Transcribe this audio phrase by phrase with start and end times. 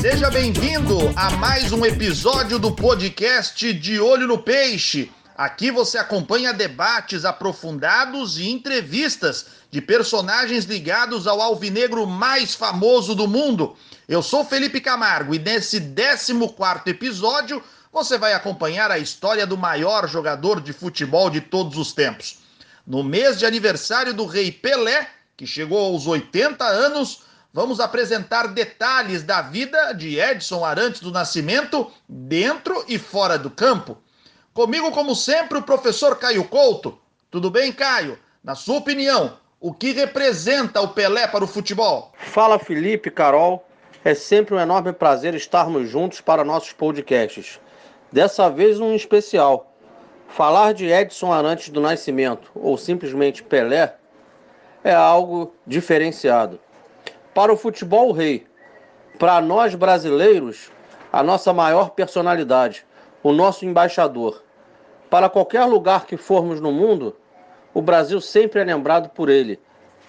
[0.00, 5.10] Seja bem-vindo a mais um episódio do podcast De Olho no Peixe.
[5.36, 13.26] Aqui você acompanha debates aprofundados e entrevistas de personagens ligados ao alvinegro mais famoso do
[13.26, 13.76] mundo.
[14.08, 16.32] Eu sou Felipe Camargo e nesse 14
[16.86, 17.60] episódio
[17.92, 22.38] você vai acompanhar a história do maior jogador de futebol de todos os tempos.
[22.86, 29.24] No mês de aniversário do rei Pelé, que chegou aos 80 anos, vamos apresentar detalhes
[29.24, 33.98] da vida de Edson Arantes do Nascimento dentro e fora do campo.
[34.54, 36.96] Comigo, como sempre, o professor Caio Couto.
[37.28, 38.16] Tudo bem, Caio?
[38.44, 42.14] Na sua opinião, o que representa o Pelé para o futebol?
[42.16, 43.66] Fala, Felipe, Carol.
[44.06, 47.58] É sempre um enorme prazer estarmos juntos para nossos podcasts.
[48.12, 49.72] Dessa vez, um especial.
[50.28, 53.96] Falar de Edson Arantes do Nascimento, ou simplesmente Pelé,
[54.84, 56.60] é algo diferenciado.
[57.34, 58.46] Para o futebol, o rei.
[59.18, 60.70] Para nós brasileiros,
[61.12, 62.86] a nossa maior personalidade,
[63.24, 64.40] o nosso embaixador.
[65.10, 67.16] Para qualquer lugar que formos no mundo,
[67.74, 69.58] o Brasil sempre é lembrado por ele,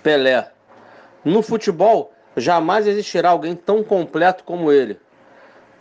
[0.04, 0.52] Pelé.
[1.26, 5.00] No futebol, jamais existirá alguém tão completo como ele.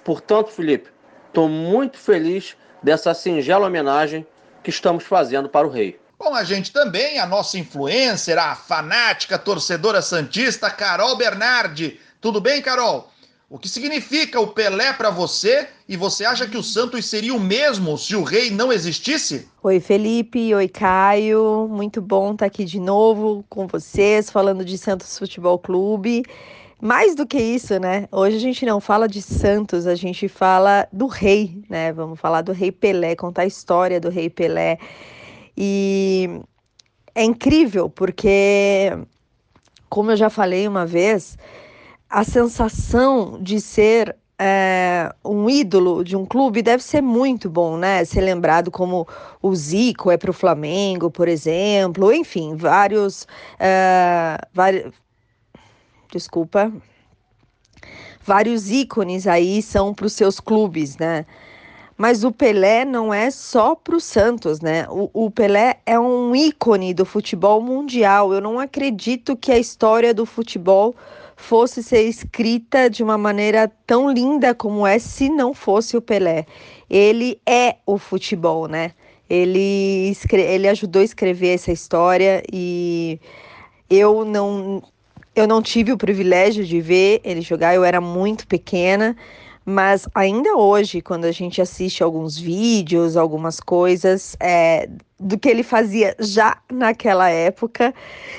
[0.02, 0.90] Portanto, Felipe,
[1.28, 4.26] estou muito feliz dessa singela homenagem
[4.62, 6.00] que estamos fazendo para o rei.
[6.18, 12.00] Com a gente também, a nossa influencer, a fanática torcedora santista, Carol Bernardi.
[12.20, 13.10] Tudo bem, Carol?
[13.48, 15.68] O que significa o Pelé para você?
[15.88, 19.46] E você acha que o Santos seria o mesmo se o rei não existisse?
[19.62, 20.52] Oi, Felipe.
[20.52, 21.68] Oi, Caio.
[21.70, 26.24] Muito bom estar aqui de novo com vocês, falando de Santos Futebol Clube.
[26.82, 28.08] Mais do que isso, né?
[28.10, 31.92] Hoje a gente não fala de Santos, a gente fala do rei, né?
[31.92, 34.76] Vamos falar do rei Pelé, contar a história do rei Pelé.
[35.56, 36.40] E
[37.14, 38.90] é incrível porque,
[39.88, 41.38] como eu já falei uma vez,
[42.08, 48.04] a sensação de ser é, um ídolo de um clube deve ser muito bom, né?
[48.04, 49.06] Ser lembrado como
[49.40, 53.26] o Zico é para o Flamengo, por exemplo, enfim, vários,
[53.58, 54.38] é,
[56.12, 56.70] desculpa,
[58.24, 61.24] vários ícones aí são para os seus clubes, né?
[61.96, 64.86] Mas o Pelé não é só para o Santos, né?
[64.90, 68.34] O, o, Pelé é um ícone do futebol mundial.
[68.34, 70.94] Eu não acredito que a história do futebol
[71.36, 76.46] fosse ser escrita de uma maneira tão linda como é se não fosse o Pelé.
[76.88, 78.92] Ele é o futebol, né?
[79.28, 83.20] Ele, escre ele ajudou a escrever essa história e
[83.90, 84.82] eu não,
[85.34, 89.16] eu não tive o privilégio de ver ele jogar, eu era muito pequena
[89.68, 94.88] mas ainda hoje, quando a gente assiste alguns vídeos, algumas coisas é,
[95.18, 97.92] do que ele fazia já naquela época,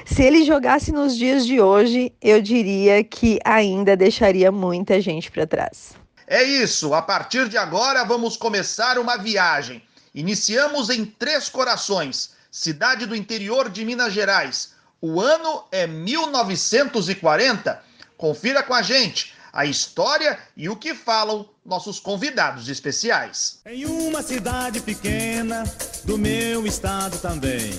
[0.06, 5.46] se ele jogasse nos dias de hoje, eu diria que ainda deixaria muita gente para
[5.46, 5.96] trás.
[6.26, 9.84] É isso, a partir de agora vamos começar uma viagem.
[10.16, 14.74] Iniciamos em Três Corações, cidade do interior de Minas Gerais.
[15.02, 17.84] O ano é 1940.
[18.18, 23.60] Confira com a gente a história e o que falam nossos convidados especiais.
[23.66, 25.64] Em uma cidade pequena
[26.04, 27.72] do meu estado também,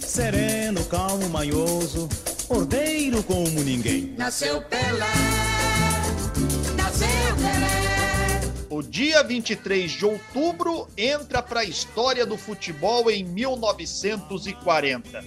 [0.00, 2.08] sereno, calmo, manhoso,
[2.48, 4.14] ordeiro como ninguém.
[4.18, 5.06] Nasceu Pelé,
[6.76, 7.80] nasceu Pelé.
[8.68, 15.24] O dia 23 de outubro entra para a história do futebol em 1940.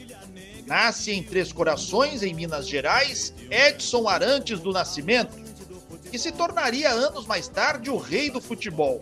[0.65, 5.35] Nasce em Três Corações, em Minas Gerais, Edson Arantes do Nascimento,
[6.13, 9.01] que se tornaria anos mais tarde o rei do futebol,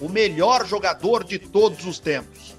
[0.00, 2.54] o melhor jogador de todos os tempos.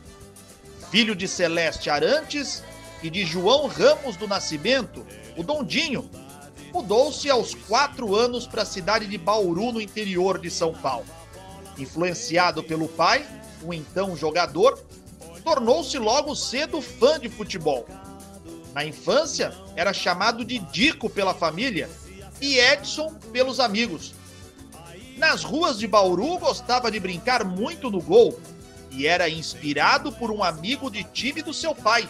[0.91, 2.61] Filho de Celeste Arantes
[3.01, 6.11] e de João Ramos do Nascimento, o Dondinho,
[6.73, 11.07] mudou-se aos quatro anos para a cidade de Bauru, no interior de São Paulo.
[11.77, 13.25] Influenciado pelo pai,
[13.63, 14.85] um então jogador,
[15.45, 17.87] tornou-se logo cedo fã de futebol.
[18.73, 21.89] Na infância, era chamado de Dico pela família
[22.41, 24.13] e Edson pelos amigos.
[25.17, 28.39] Nas ruas de Bauru gostava de brincar muito no gol
[28.91, 32.07] e era inspirado por um amigo de time do seu pai,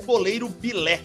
[0.00, 1.00] o goleiro Bilé.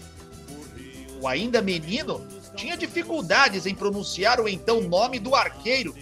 [1.22, 2.26] O ainda menino
[2.56, 5.96] tinha dificuldades em pronunciar o então nome do arqueiro,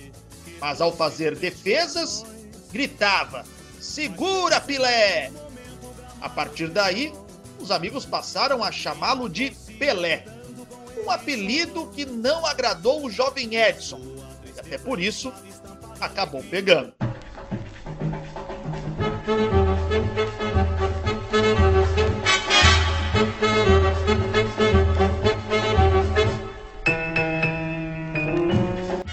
[0.59, 2.25] mas ao fazer defesas,
[2.71, 3.45] gritava:
[3.79, 5.31] Segura, Pilé!
[6.21, 7.13] A partir daí,
[7.59, 10.36] os amigos passaram a chamá-lo de Pelé
[11.07, 14.01] um apelido que não agradou o jovem Edson.
[14.45, 15.31] E até por isso,
[16.01, 16.93] acabou pegando.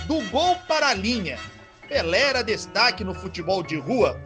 [0.07, 1.39] Do gol para a linha,
[1.89, 4.21] Pelé era destaque no futebol de rua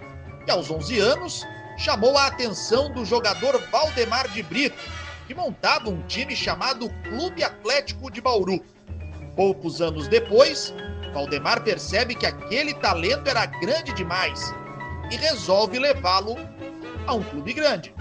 [0.46, 4.82] e aos 11 anos chamou a atenção do jogador Valdemar de Brito,
[5.28, 8.64] que montava um time chamado Clube Atlético de Bauru.
[9.36, 10.74] Poucos anos depois,
[11.12, 14.54] Valdemar percebe que aquele talento era grande demais
[15.10, 16.34] e resolve levá-lo
[17.06, 17.94] a um clube grande.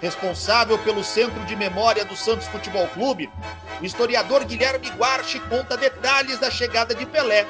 [0.00, 3.28] Responsável pelo Centro de Memória do Santos Futebol Clube,
[3.80, 7.48] o historiador Guilherme Guarchi conta detalhes da chegada de Pelé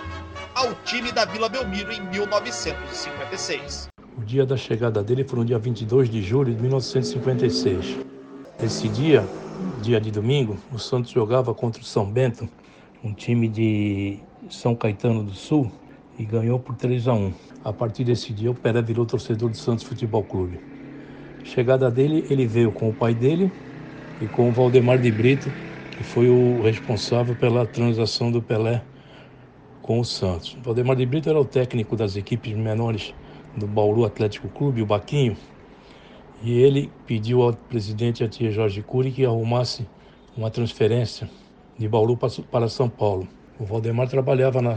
[0.54, 3.88] ao time da Vila Belmiro em 1956.
[4.16, 8.13] O dia da chegada dele foi no dia 22 de julho de 1956.
[8.62, 9.28] Esse dia,
[9.82, 12.48] dia de domingo, o Santos jogava contra o São Bento,
[13.02, 14.18] um time de
[14.48, 15.70] São Caetano do Sul,
[16.16, 17.32] e ganhou por 3 a 1.
[17.64, 20.60] A partir desse dia, o Pelé virou torcedor do Santos Futebol Clube.
[21.42, 23.50] Chegada dele, ele veio com o pai dele
[24.20, 25.52] e com o Valdemar de Brito,
[25.90, 28.84] que foi o responsável pela transação do Pelé
[29.82, 30.54] com o Santos.
[30.54, 33.12] O Valdemar de Brito era o técnico das equipes menores
[33.56, 35.36] do Bauru Atlético Clube, o Baquinho,
[36.44, 39.87] e ele pediu ao presidente, a tia Jorge Cury, que arrumasse
[40.37, 41.29] uma transferência
[41.79, 42.19] de Bauru
[42.50, 43.26] para São Paulo.
[43.58, 44.76] O Valdemar trabalhava na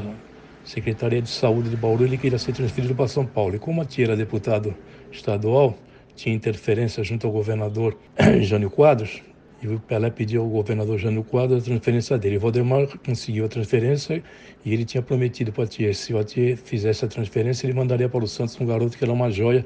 [0.64, 3.58] Secretaria de Saúde de Bauru, ele queria ser transferido para São Paulo.
[3.58, 4.74] E como a tia era deputado
[5.12, 5.78] estadual,
[6.16, 7.98] tinha interferência junto ao governador
[8.40, 9.22] Jânio Quadros,
[9.62, 12.38] e o Pelé pediu ao governador Jânio Quadros a transferência dele.
[12.38, 14.24] O Valdemar conseguiu a transferência
[14.64, 18.08] e ele tinha prometido para a tia, se o tia fizesse a transferência, ele mandaria
[18.08, 19.66] para o Santos um garoto que era uma joia,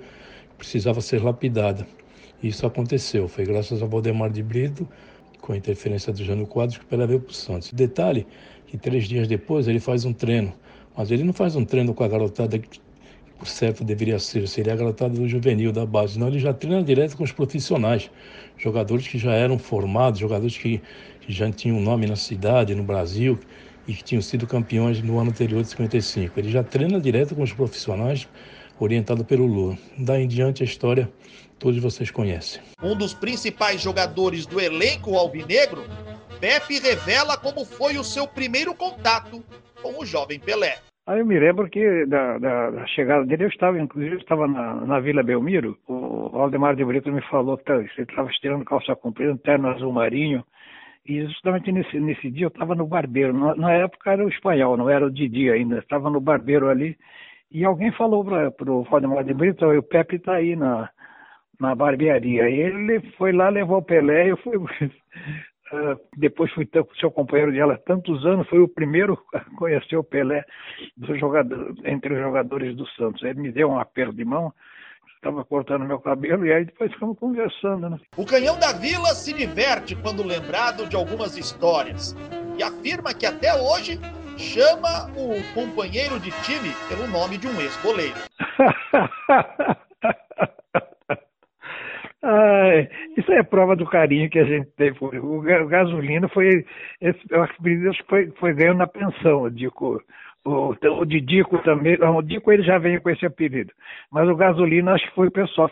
[0.61, 1.87] precisava ser lapidada.
[2.41, 3.27] E isso aconteceu.
[3.27, 4.87] Foi graças ao Valdemar de Brito,
[5.41, 7.73] com a interferência do Jânio Quadros, que o Pelé veio para o Santos.
[7.73, 8.27] Detalhe
[8.67, 10.53] que três dias depois ele faz um treino,
[10.95, 12.79] mas ele não faz um treino com a garotada que
[13.39, 16.19] por certo deveria ser, seria a garotada do juvenil, da base.
[16.19, 18.11] Não, ele já treina direto com os profissionais,
[18.55, 20.79] jogadores que já eram formados, jogadores que,
[21.21, 23.39] que já tinham nome na cidade, no Brasil,
[23.87, 26.39] e que tinham sido campeões no ano anterior de 55.
[26.39, 28.27] Ele já treina direto com os profissionais,
[28.83, 29.77] orientado pelo Lula.
[29.97, 31.09] Daí em diante a história
[31.59, 32.61] todos vocês conhecem.
[32.81, 35.83] Um dos principais jogadores do elenco alvinegro,
[36.39, 39.43] Pepe revela como foi o seu primeiro contato
[39.81, 40.77] com o jovem Pelé.
[41.05, 44.47] Aí eu me lembro que da, da, da, chegada dele, eu estava, inclusive, eu estava
[44.47, 48.95] na, na Vila Belmiro, o Valdemar de Brito me falou que você estava estirando calça
[48.95, 50.43] comprida, terno azul marinho,
[51.05, 54.77] e justamente nesse, nesse dia eu estava no barbeiro, na, na, época era o espanhol,
[54.77, 56.95] não era o Didi ainda, estava no barbeiro ali,
[57.51, 60.89] e alguém falou para o Valdemar de Brito, o Pepe está aí na,
[61.59, 64.57] na barbearia, ele foi lá, levou o Pelé, eu fui...
[64.57, 64.67] Uh,
[66.17, 66.67] depois fui
[66.99, 70.43] seu companheiro dela tantos anos, foi o primeiro a conhecer o Pelé
[70.95, 73.21] do jogador, entre os jogadores do Santos.
[73.23, 74.53] Ele me deu um apelo de mão,
[75.15, 77.89] estava cortando meu cabelo e aí depois ficamos conversando.
[77.89, 77.99] Né?
[78.17, 82.15] O Canhão da Vila se diverte quando lembrado de algumas histórias
[82.57, 83.99] e afirma que até hoje
[84.37, 88.15] chama o companheiro de time pelo nome de um ex-goleiro.
[92.23, 92.87] Ah,
[93.17, 96.63] isso é prova do carinho que a gente tem o, gasolina foi
[97.01, 99.99] esse, eu acredito que foi, foi ganhando na pensão, o Dico.
[100.45, 103.71] O, o Didico também, o Dico ele já veio com esse apelido,
[104.11, 105.71] mas o gasolina acho que foi o pessoal.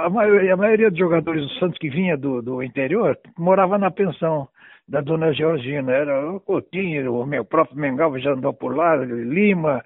[0.00, 3.90] A, maioria, a maioria dos jogadores do Santos que vinha do, do interior morava na
[3.90, 4.48] pensão
[4.88, 9.84] da dona Georgina, era o Coutinho, o meu próprio Mengal já andou por lá, Lima,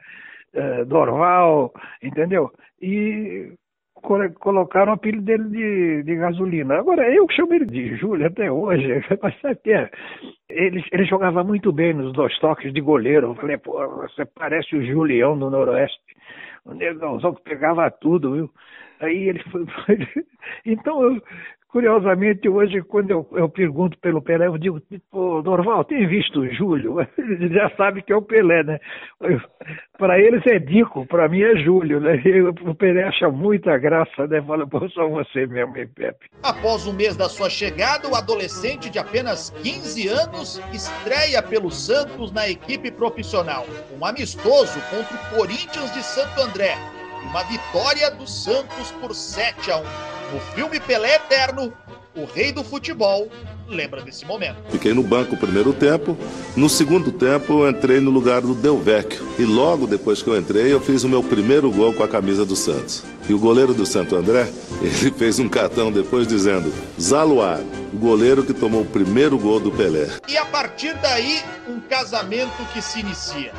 [0.52, 2.50] eh, Dorval, entendeu?
[2.82, 3.52] E
[4.02, 6.78] colocaram o apelido dele de, de gasolina.
[6.78, 8.88] Agora, eu chamo ele de Júlio até hoje,
[9.22, 9.90] mas sabe que é?
[10.48, 13.28] Ele, ele jogava muito bem nos dois toques de goleiro.
[13.28, 16.00] Eu falei, pô, você parece o Julião do Noroeste.
[16.64, 18.50] O negãozão que pegava tudo, viu?
[19.00, 19.64] Aí ele foi.
[20.64, 21.22] então, eu,
[21.72, 26.52] Curiosamente, hoje, quando eu, eu pergunto pelo Pelé, eu digo, tipo, Dorval, tem visto o
[26.52, 26.96] Júlio?
[27.16, 28.80] Ele já sabe que é o Pelé, né?
[29.96, 32.14] Para eles é Dico, para mim é Júlio, né?
[32.66, 34.42] O Pelé acha muita graça, né?
[34.42, 36.26] Fala, pô, só você mesmo, hein, Pepe.
[36.42, 42.32] Após um mês da sua chegada, o adolescente de apenas 15 anos estreia pelo Santos
[42.32, 43.64] na equipe profissional.
[44.00, 46.74] Um amistoso contra o Corinthians de Santo André.
[47.30, 50.19] Uma vitória do Santos por 7 a 1.
[50.32, 51.72] No filme Pelé Eterno,
[52.14, 53.28] o rei do futebol
[53.66, 54.56] lembra desse momento.
[54.70, 56.16] Fiquei no banco o primeiro tempo.
[56.56, 59.26] No segundo tempo, eu entrei no lugar do Del Vecchio.
[59.38, 62.44] E logo depois que eu entrei, eu fiz o meu primeiro gol com a camisa
[62.44, 63.02] do Santos.
[63.28, 64.48] E o goleiro do Santo André,
[64.80, 67.60] ele fez um cartão depois dizendo: Zaluar,
[67.92, 70.08] o goleiro que tomou o primeiro gol do Pelé.
[70.28, 73.52] E a partir daí, um casamento que se inicia.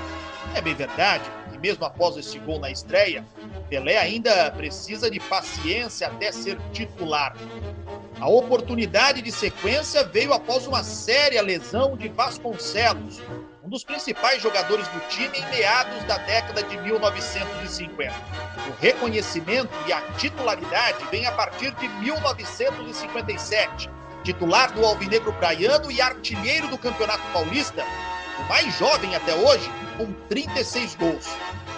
[0.54, 3.24] É bem verdade mesmo após esse gol na estreia,
[3.70, 7.36] Pelé ainda precisa de paciência até ser titular.
[8.20, 13.22] A oportunidade de sequência veio após uma séria lesão de Vasconcelos,
[13.64, 18.14] um dos principais jogadores do time em meados da década de 1950.
[18.68, 23.90] O reconhecimento e a titularidade vem a partir de 1957.
[24.24, 27.84] Titular do Alvinegro Praiano e artilheiro do Campeonato Paulista,
[28.48, 31.30] mais jovem até hoje, com 36 gols.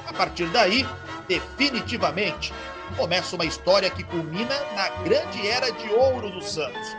[0.07, 0.85] A partir daí,
[1.27, 2.53] definitivamente,
[2.97, 6.95] começa uma história que culmina na grande era de ouro do Santos.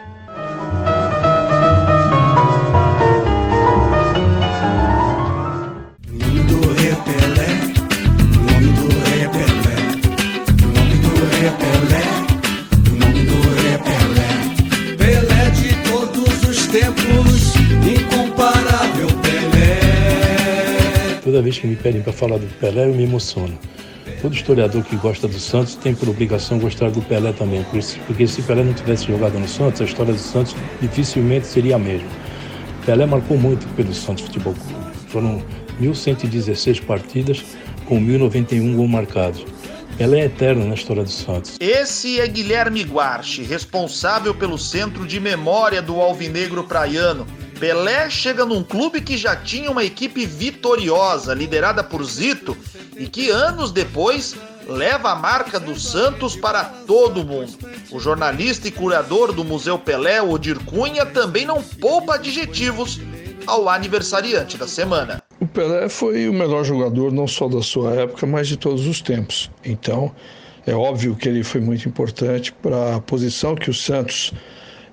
[21.35, 23.59] Toda vez que me pedem para falar do Pelé, eu me emociono.
[24.23, 27.67] Todo historiador que gosta do Santos tem por obrigação gostar do Pelé também,
[28.07, 31.79] porque se Pelé não tivesse jogado no Santos, a história do Santos dificilmente seria a
[31.79, 32.09] mesma.
[32.87, 34.97] Pelé marcou muito pelo Santos Futebol Clube.
[35.09, 35.43] Foram
[35.83, 37.43] 1.116 partidas
[37.87, 39.45] com 1.091 gols marcados.
[39.99, 41.57] Pelé é eterno na história do Santos.
[41.59, 47.27] Esse é Guilherme Guarchi, responsável pelo Centro de Memória do Alvinegro Praiano,
[47.65, 52.55] Pelé chega num clube que já tinha uma equipe vitoriosa, liderada por Zito,
[52.95, 54.37] e que anos depois
[54.69, 57.57] leva a marca do Santos para todo mundo.
[57.91, 63.01] O jornalista e curador do Museu Pelé, Odir Cunha, também não poupa adjetivos
[63.47, 65.23] ao aniversariante da semana.
[65.41, 69.01] O Pelé foi o melhor jogador não só da sua época, mas de todos os
[69.01, 69.51] tempos.
[69.65, 70.15] Então,
[70.67, 74.35] é óbvio que ele foi muito importante para a posição que o Santos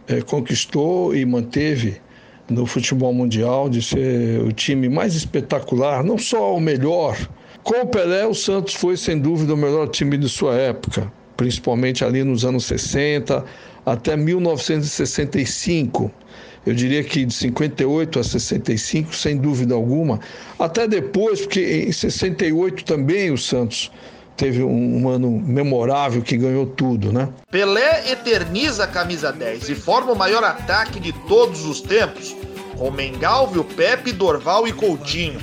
[0.07, 1.99] é, conquistou e manteve
[2.49, 7.17] no futebol mundial, de ser o time mais espetacular, não só o melhor.
[7.63, 12.03] Com o Pelé, o Santos foi sem dúvida o melhor time de sua época, principalmente
[12.03, 13.45] ali nos anos 60
[13.85, 16.11] até 1965.
[16.65, 20.19] Eu diria que de 58 a 65, sem dúvida alguma.
[20.59, 23.91] Até depois, porque em 68 também o Santos
[24.35, 27.29] teve um, um, ano memorável que ganhou tudo, né?
[27.49, 32.35] Pelé eterniza a camisa 10 e forma o maior ataque de todos os tempos,
[32.77, 35.39] com Mengalvio, Pepe, Dorval e Coutinho.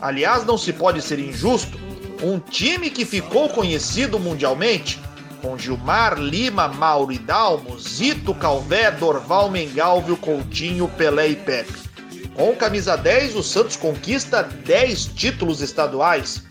[0.00, 1.78] Aliás, não se pode ser injusto,
[2.22, 5.00] um time que ficou conhecido mundialmente,
[5.40, 11.86] com Gilmar, Lima, Mauro e Dalmo, Zito, Calvé, Dorval, Mengalvio, Coutinho, Pelé e Pepe.
[12.34, 16.42] Com camisa 10, o Santos conquista 10 títulos estaduais,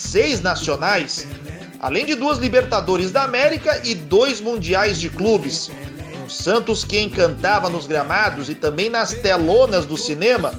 [0.00, 1.26] seis nacionais,
[1.78, 5.70] além de duas Libertadores da América e dois Mundiais de Clubes.
[6.24, 10.54] Um Santos que encantava nos gramados e também nas telonas do cinema.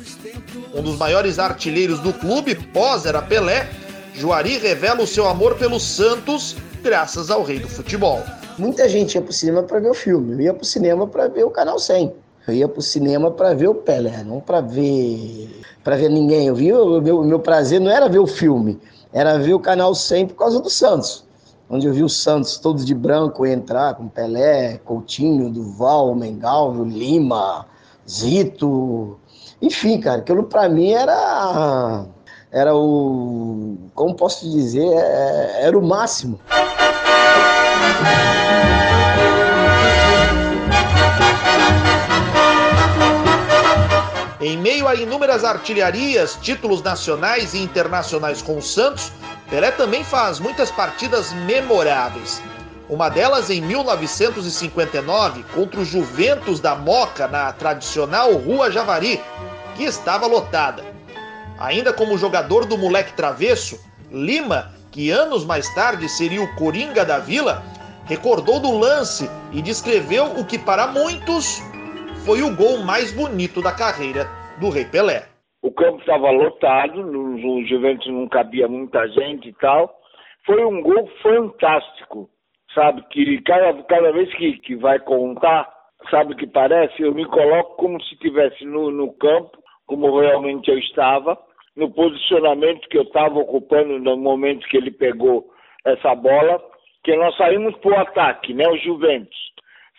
[0.73, 3.69] Um dos maiores artilheiros do clube, pós era Pelé,
[4.13, 8.23] Juari revela o seu amor pelo Santos graças ao rei do futebol.
[8.57, 11.43] Muita gente ia pro cinema para ver o filme, eu ia pro cinema para ver
[11.43, 12.13] o Canal 100.
[12.47, 15.49] Eu ia pro cinema para ver o Pelé, não para ver
[15.83, 16.47] para ver ninguém.
[16.47, 18.79] Eu vi o meu, meu prazer não era ver o filme,
[19.13, 21.25] era ver o canal 100 por causa do Santos.
[21.69, 27.65] Onde eu vi o Santos todos de branco entrar com Pelé, Coutinho, Duval, Mengalvio, Lima,
[28.09, 29.17] Zito.
[29.61, 32.05] Enfim, cara, aquilo para mim era
[32.51, 36.39] era o como posso dizer, é, era o máximo.
[44.41, 49.11] Em meio a inúmeras artilharias, títulos nacionais e internacionais com o Santos,
[49.51, 52.41] Pelé também faz muitas partidas memoráveis.
[52.89, 59.21] Uma delas em 1959 contra o Juventus da Moca na tradicional Rua Javari,
[59.75, 60.83] que estava lotada.
[61.59, 63.79] Ainda como jogador do moleque travesso,
[64.11, 67.63] Lima, que anos mais tarde seria o Coringa da Vila,
[68.05, 71.61] recordou do lance e descreveu o que para muitos
[72.25, 74.25] foi o gol mais bonito da carreira
[74.59, 75.25] do Rei Pelé.
[75.61, 79.91] O campo estava lotado, no, Juventus não cabia muita gente e tal.
[80.45, 82.29] Foi um gol fantástico,
[82.73, 83.03] sabe?
[83.09, 85.67] Que cada, cada vez que, que vai contar,
[86.09, 87.01] sabe o que parece?
[87.01, 91.37] Eu me coloco como se estivesse no, no campo, como realmente eu estava,
[91.75, 95.51] no posicionamento que eu estava ocupando no momento que ele pegou
[95.85, 96.61] essa bola,
[97.03, 98.67] que nós saímos para o ataque, né?
[98.67, 99.51] O Juventus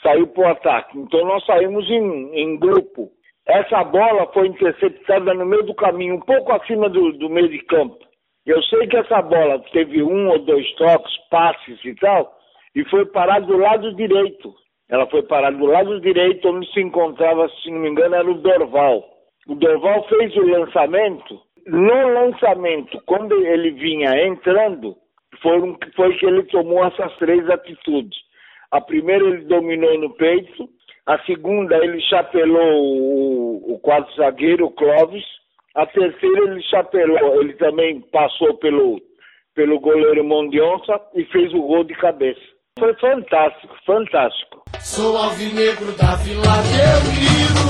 [0.02, 0.98] saiu para o ataque.
[0.98, 3.10] Então nós saímos em, em, grupo.
[3.46, 7.58] Essa bola foi interceptada no meio do caminho, um pouco acima do, do meio de
[7.60, 7.98] campo.
[8.44, 12.32] Eu sei que essa bola teve um ou dois toques, passes e tal,
[12.74, 14.52] e foi parar do lado direito.
[14.88, 18.34] Ela foi parar do lado direito, onde se encontrava, se não me engano, era o
[18.34, 19.04] Dorval.
[19.48, 24.96] O Dorval fez o lançamento No lançamento, quando ele vinha entrando,
[25.40, 28.18] foi que ele tomou essas três atitudes.
[28.72, 30.68] A primeira ele dominou no peito,
[31.06, 35.22] a segunda ele chapelou o, o quadro zagueiro, o Clóvis,
[35.74, 38.98] a terceira ele chapelou, ele também passou pelo,
[39.54, 42.40] pelo goleiro Mondionça e fez o gol de cabeça.
[42.78, 44.62] Foi fantástico, fantástico.
[44.80, 47.68] Sou alvinegro da Vila Belmiro,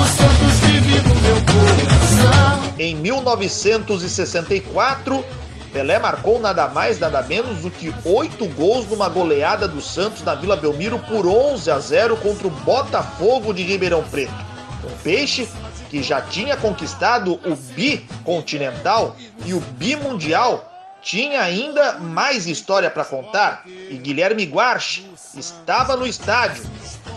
[0.00, 2.78] o Santos vive no meu coração.
[2.78, 5.24] Em 1964,
[5.72, 10.34] Pelé marcou nada mais, nada menos do que oito gols numa goleada do Santos na
[10.34, 14.32] Vila Belmiro por 11 a 0 contra o Botafogo de Ribeirão Preto.
[14.84, 15.48] Um peixe
[15.90, 20.64] que já tinha conquistado o bicontinental e o bimundial
[21.02, 26.64] tinha ainda mais história para contar e Guilherme Guarchi estava no estádio,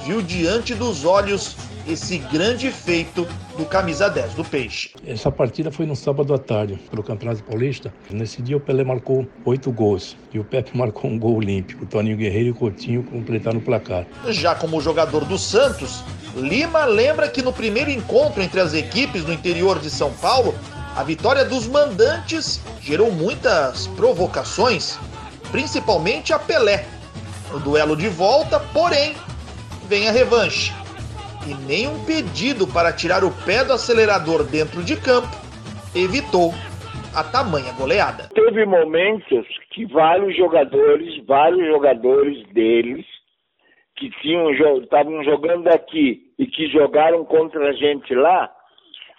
[0.05, 1.55] viu diante dos olhos
[1.87, 4.91] esse grande feito do camisa 10 do Peixe.
[5.05, 7.93] Essa partida foi no sábado à tarde, pelo Campeonato Paulista.
[8.09, 11.85] Nesse dia o Pelé marcou oito gols e o Pepe marcou um gol olímpico.
[11.85, 14.05] Toninho Guerreiro e o Coutinho completaram o placar.
[14.29, 16.03] Já como jogador do Santos,
[16.35, 20.55] Lima lembra que no primeiro encontro entre as equipes no interior de São Paulo,
[20.95, 24.97] a vitória dos mandantes gerou muitas provocações,
[25.51, 26.85] principalmente a Pelé.
[27.51, 29.13] No duelo de volta, porém,
[29.89, 30.73] vem a revanche.
[31.47, 35.29] E nem um pedido para tirar o pé do acelerador dentro de campo
[35.95, 36.51] evitou
[37.15, 38.29] a tamanha goleada.
[38.33, 43.05] Teve momentos que vários jogadores, vários jogadores deles,
[43.97, 48.49] que tinham estavam jogando aqui e que jogaram contra a gente lá,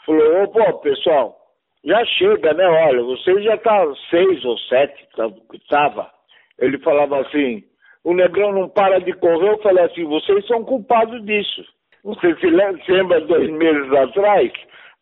[0.07, 1.37] falou, pô, pessoal,
[1.85, 2.65] já chega, né?
[2.65, 5.07] Olha, você já tá seis ou sete,
[5.69, 6.11] tava.
[6.59, 7.65] Ele falava assim,
[8.05, 11.65] o Negrão não para de correr, eu falei assim, vocês são culpados disso.
[12.05, 14.51] Você se lembra dois meses atrás?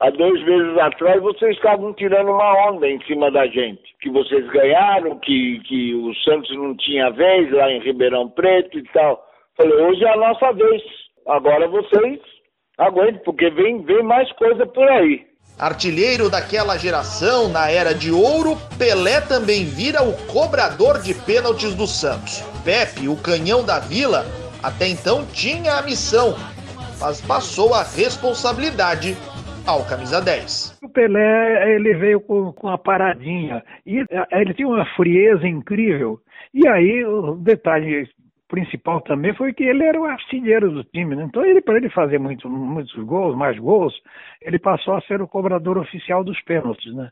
[0.01, 3.83] Há dois meses atrás vocês estavam tirando uma onda em cima da gente.
[4.03, 8.83] Que vocês ganharam, que, que o Santos não tinha vez lá em Ribeirão Preto e
[8.93, 9.23] tal.
[9.57, 10.83] Falei, hoje é a nossa vez.
[11.27, 12.21] Agora vocês
[12.77, 15.25] aguentem, porque vem, vem mais coisa por aí.
[15.59, 21.87] Artilheiro daquela geração, na era de ouro, Pelé também vira o cobrador de pênaltis do
[21.87, 22.43] Santos.
[22.65, 24.25] Pepe, o canhão da vila,
[24.63, 26.35] até então tinha a missão,
[27.01, 29.17] mas passou a responsabilidade
[29.67, 30.79] ao camisa 10.
[30.83, 36.21] O Pelé, ele veio com, com a paradinha e é, ele tinha uma frieza incrível.
[36.53, 38.09] E aí, o detalhe
[38.49, 41.15] principal também foi que ele era o artilheiro do time.
[41.15, 41.25] Né?
[41.25, 43.95] Então, ele para ele fazer muito, muitos gols, mais gols,
[44.43, 47.11] ele passou a ser o cobrador oficial dos pênaltis, né?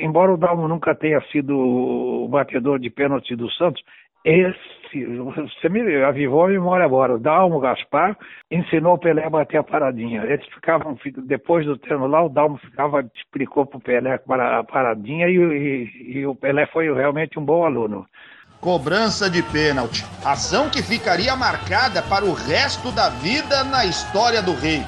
[0.00, 3.80] Embora o Dalmo nunca tenha sido o batedor de pênalti do Santos,
[4.24, 7.14] esse, você me avivou a memória agora.
[7.14, 8.16] O Dalmo Gaspar
[8.50, 10.22] ensinou o Pelé a bater a paradinha.
[10.24, 15.28] Eles ficavam, depois do treino lá, o Dalmo ficava, explicou para o Pelé a paradinha
[15.28, 18.06] e, e, e o Pelé foi realmente um bom aluno.
[18.60, 20.04] Cobrança de pênalti.
[20.24, 24.82] Ação que ficaria marcada para o resto da vida na história do Rei.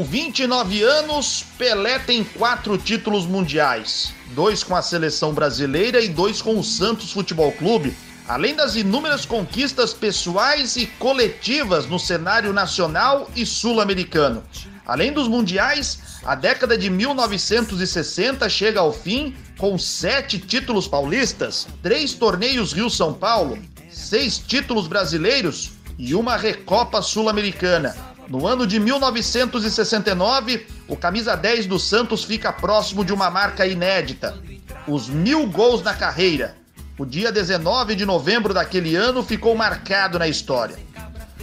[0.00, 6.40] Com 29 anos, Pelé tem quatro títulos mundiais: dois com a seleção brasileira e dois
[6.40, 7.94] com o Santos Futebol Clube,
[8.26, 14.42] além das inúmeras conquistas pessoais e coletivas no cenário nacional e sul-americano.
[14.86, 22.14] Além dos mundiais, a década de 1960 chega ao fim com sete títulos paulistas, três
[22.14, 23.58] torneios Rio-São Paulo,
[23.90, 28.09] seis títulos brasileiros e uma Recopa Sul-Americana.
[28.30, 34.38] No ano de 1969, o camisa 10 do Santos fica próximo de uma marca inédita:
[34.86, 36.54] os mil gols na carreira.
[36.96, 40.78] O dia 19 de novembro daquele ano ficou marcado na história.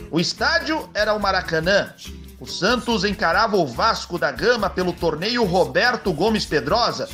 [0.10, 1.94] O estádio era o Maracanã.
[2.40, 7.10] O Santos encarava o Vasco da Gama pelo torneio Roberto Gomes Pedrosa,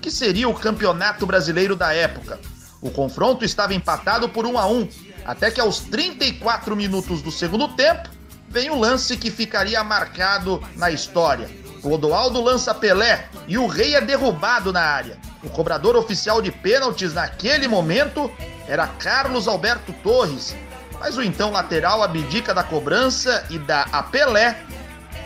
[0.00, 2.40] que seria o campeonato brasileiro da época.
[2.80, 4.88] O confronto estava empatado por 1 a 1,
[5.26, 8.08] até que aos 34 minutos do segundo tempo,
[8.48, 11.48] vem o lance que ficaria marcado na história.
[11.80, 15.18] Clodoaldo lança Pelé e o Rei é derrubado na área.
[15.42, 18.30] O cobrador oficial de pênaltis naquele momento
[18.66, 20.56] era Carlos Alberto Torres,
[20.98, 24.60] mas o então lateral abdica da cobrança e dá a Pelé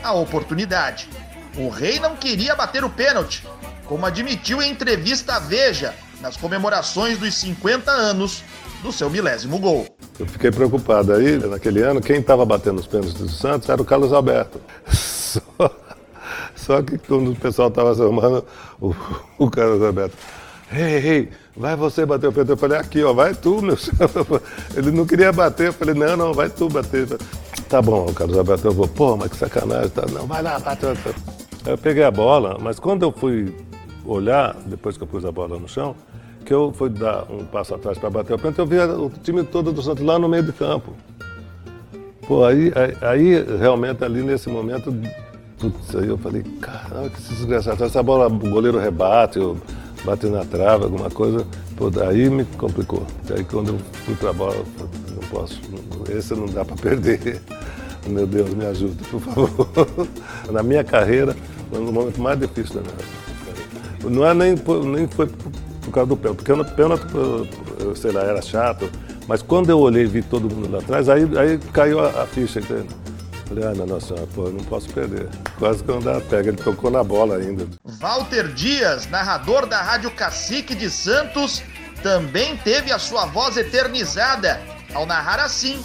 [0.02, 1.08] a oportunidade.
[1.56, 3.46] O Rei não queria bater o pênalti,
[3.86, 8.42] como admitiu em entrevista à Veja nas comemorações dos 50 anos
[8.82, 9.86] do seu milésimo gol.
[10.18, 11.12] Eu fiquei preocupado.
[11.12, 14.60] Aí, naquele ano, quem estava batendo os pênaltis do Santos era o Carlos Alberto.
[15.32, 15.70] Só,
[16.54, 18.44] só que quando o pessoal estava arrumando,
[18.78, 18.94] o,
[19.38, 20.14] o Carlos Alberto,
[20.70, 22.50] ei, ei, vai você bater o pênalti.
[22.50, 24.42] Eu falei, aqui, ó, vai tu, meu senhor.
[24.76, 25.68] Ele não queria bater.
[25.68, 27.08] Eu falei, não, não, vai tu bater.
[27.66, 29.88] Tá bom, o Carlos Alberto, eu vou, pô, mas que sacanagem.
[29.88, 30.84] Tá, não, vai lá, bate.
[31.64, 33.54] Eu peguei a bola, mas quando eu fui
[34.04, 35.96] olhar, depois que eu pus a bola no chão,
[36.42, 39.42] que eu fui dar um passo atrás para bater o pênalti, eu vi o time
[39.44, 40.92] todo do Santos lá no meio de campo.
[42.26, 44.94] Pô, aí, aí, aí realmente ali nesse momento,
[45.58, 49.56] putz, aí eu falei, caramba, que desgraçado, essa bola o goleiro rebate, eu
[50.04, 53.04] bate na trave, alguma coisa, pô, aí me complicou.
[53.34, 55.60] Aí quando eu fui para a bola, eu falei, não posso,
[56.10, 57.40] esse não dá para perder.
[58.06, 59.68] Meu Deus, me ajude, por favor.
[60.50, 61.36] Na minha carreira,
[61.70, 63.22] foi o momento mais difícil da minha carreira.
[64.10, 64.54] Não é nem,
[64.92, 65.28] nem foi
[65.82, 67.04] por causa do pênalti, porque o pênalti,
[67.96, 68.90] sei lá, era chato,
[69.26, 72.26] mas quando eu olhei e vi todo mundo lá atrás, aí, aí caiu a, a
[72.26, 72.86] ficha, entendeu?
[73.46, 75.28] Falei, ah, nossa senhora, pô, eu não posso perder.
[75.58, 77.66] Quase que eu não pega, ele tocou na bola ainda.
[77.84, 81.62] Walter Dias, narrador da Rádio Cacique de Santos,
[82.02, 84.60] também teve a sua voz eternizada
[84.94, 85.82] ao narrar assim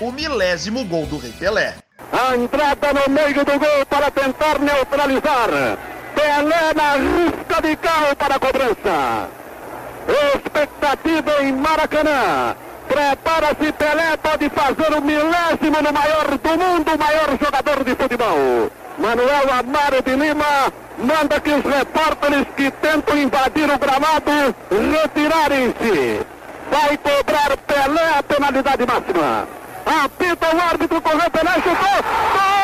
[0.00, 1.76] o milésimo gol do Rei Pelé.
[2.12, 5.78] A entrada no meio do gol para tentar neutralizar.
[6.24, 9.28] Pelé na risca de carro para a cobrança.
[10.34, 12.56] Expectativa em Maracanã.
[12.88, 18.70] Prepara-se Pelé, pode fazer o milésimo no maior do mundo, o maior jogador de futebol.
[18.96, 26.26] Manuel Amaro de Lima manda que os repórteres que tentam invadir o gramado retirarem-se.
[26.70, 29.46] Vai cobrar Pelé a penalidade máxima.
[29.84, 31.74] Apita o árbitro, correu Pelé, chutou.
[32.32, 32.63] Gol!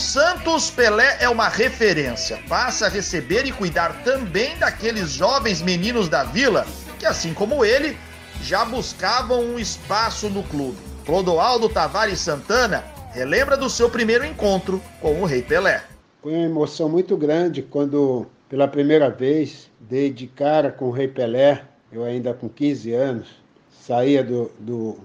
[0.00, 2.38] Santos, Pelé é uma referência.
[2.48, 6.66] Passa a receber e cuidar também daqueles jovens meninos da vila
[6.98, 7.96] que, assim como ele,
[8.42, 10.78] já buscavam um espaço no clube.
[11.04, 15.82] Clodoaldo Tavares Santana relembra do seu primeiro encontro com o Rei Pelé.
[16.22, 21.08] Foi uma emoção muito grande quando, pela primeira vez, dei de cara com o Rei
[21.08, 23.28] Pelé, eu ainda com 15 anos,
[23.70, 24.98] saía do, do,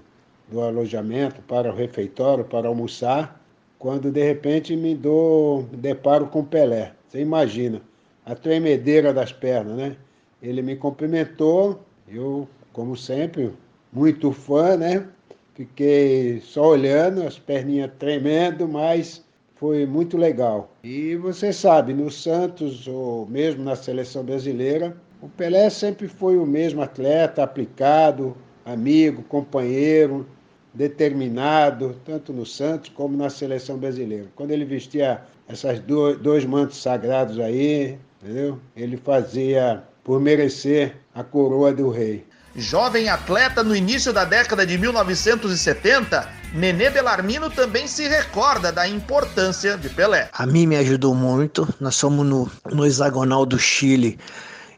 [0.50, 3.40] do alojamento para o refeitório para almoçar,
[3.86, 6.90] quando de repente me dou, deparo com Pelé.
[7.06, 7.80] Você imagina,
[8.24, 9.96] a tremedeira das pernas, né?
[10.42, 13.52] Ele me cumprimentou, eu, como sempre,
[13.92, 15.06] muito fã, né?
[15.54, 20.68] Fiquei só olhando, as perninhas tremendo, mas foi muito legal.
[20.82, 26.44] E você sabe, no Santos, ou mesmo na seleção brasileira, o Pelé sempre foi o
[26.44, 30.26] mesmo atleta, aplicado, amigo, companheiro,
[30.76, 34.26] determinado, tanto no Santos como na seleção brasileira.
[34.36, 38.58] Quando ele vestia esses dois, dois mantos sagrados aí, entendeu?
[38.76, 42.24] Ele fazia por merecer a coroa do rei.
[42.54, 49.76] Jovem atleta no início da década de 1970, Nenê Belarmino também se recorda da importância
[49.76, 50.30] de Pelé.
[50.32, 51.68] A mim me ajudou muito.
[51.80, 54.18] Nós fomos no, no hexagonal do Chile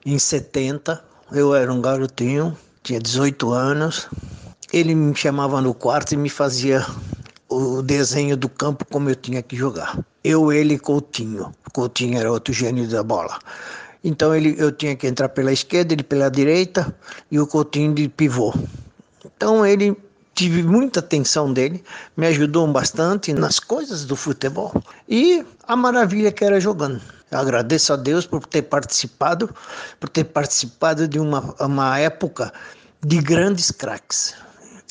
[0.04, 1.02] em 70.
[1.30, 4.08] Eu era um garotinho, tinha 18 anos.
[4.72, 6.84] Ele me chamava no quarto e me fazia
[7.48, 9.98] o desenho do campo como eu tinha que jogar.
[10.22, 11.54] Eu, ele e Coutinho.
[11.72, 13.38] Coutinho era outro gênio da bola.
[14.04, 16.94] Então ele, eu tinha que entrar pela esquerda, ele pela direita
[17.30, 18.54] e o Coutinho de pivô.
[19.24, 19.96] Então ele
[20.34, 21.82] tive muita atenção dele,
[22.16, 24.72] me ajudou bastante nas coisas do futebol
[25.08, 27.00] e a maravilha que era jogando.
[27.30, 29.52] Eu agradeço a Deus por ter participado,
[29.98, 32.52] por ter participado de uma, uma época
[33.04, 34.34] de grandes craques,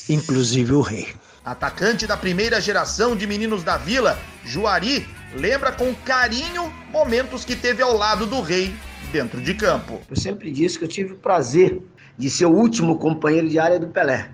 [0.08, 1.08] inclusive o rei.
[1.44, 7.82] Atacante da primeira geração de meninos da vila, Juari lembra com carinho momentos que teve
[7.82, 8.74] ao lado do rei
[9.12, 10.00] dentro de campo.
[10.10, 11.80] Eu sempre disse que eu tive o prazer
[12.16, 14.30] de ser o último companheiro de área do Pelé.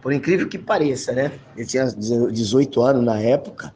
[0.00, 1.32] Por incrível que pareça, né?
[1.56, 3.74] Ele tinha 18 anos na época,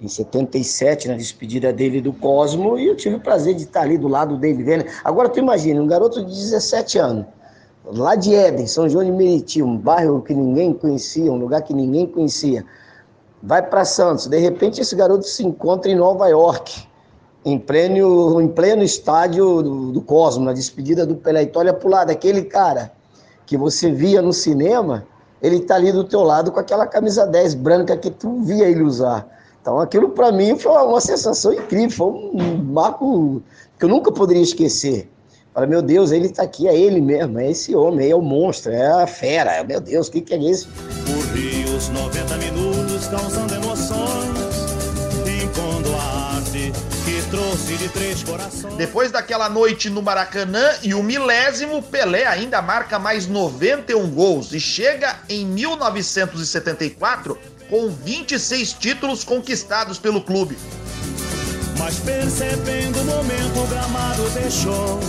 [0.00, 3.98] em 77, na despedida dele do Cosmo, e eu tive o prazer de estar ali
[3.98, 4.84] do lado dele vendo.
[5.02, 7.26] Agora tu imagina, um garoto de 17 anos,
[7.86, 11.72] lá de Éden, São João de Meriti, um bairro que ninguém conhecia, um lugar que
[11.72, 12.64] ninguém conhecia,
[13.42, 16.86] vai para Santos, de repente esse garoto se encontra em Nova York,
[17.44, 21.42] em pleno, em pleno estádio do, do Cosmo, na despedida do Pelé.
[21.42, 22.90] Então, olha pro lado, aquele cara
[23.46, 25.06] que você via no cinema,
[25.40, 28.82] ele tá ali do teu lado com aquela camisa 10 branca que tu via ele
[28.82, 29.28] usar.
[29.62, 33.40] Então, aquilo para mim foi uma sensação incrível, foi um marco
[33.78, 35.08] que eu nunca poderia esquecer.
[35.56, 38.72] Fala, meu Deus, ele está aqui, é ele mesmo, é esse homem, é o monstro,
[38.72, 40.68] é a fera, meu Deus, o que, que é isso?
[41.06, 44.36] Por rios, 90 minutos, causando emoções,
[45.42, 46.70] impondo a arte
[47.06, 48.74] que trouxe de três corações.
[48.74, 54.60] Depois daquela noite no Maracanã e o milésimo, Pelé ainda marca mais 91 gols e
[54.60, 57.38] chega em 1974
[57.70, 60.58] com 26 títulos conquistados pelo clube.
[61.78, 65.00] Mas percebendo o momento, o gramado deixou.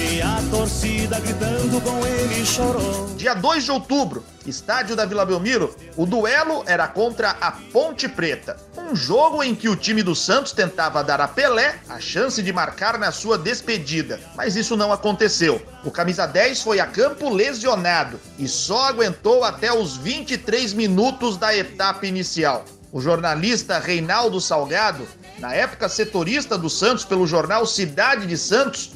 [0.00, 3.08] E a torcida gritando com ele chorou.
[3.16, 8.56] Dia 2 de outubro, estádio da Vila Belmiro, o duelo era contra a Ponte Preta.
[8.76, 12.52] Um jogo em que o time do Santos tentava dar a Pelé a chance de
[12.52, 15.60] marcar na sua despedida, mas isso não aconteceu.
[15.84, 21.56] O camisa 10 foi a campo lesionado e só aguentou até os 23 minutos da
[21.56, 22.64] etapa inicial.
[22.92, 25.06] O jornalista Reinaldo Salgado,
[25.40, 28.92] na época setorista do Santos pelo jornal Cidade de Santos,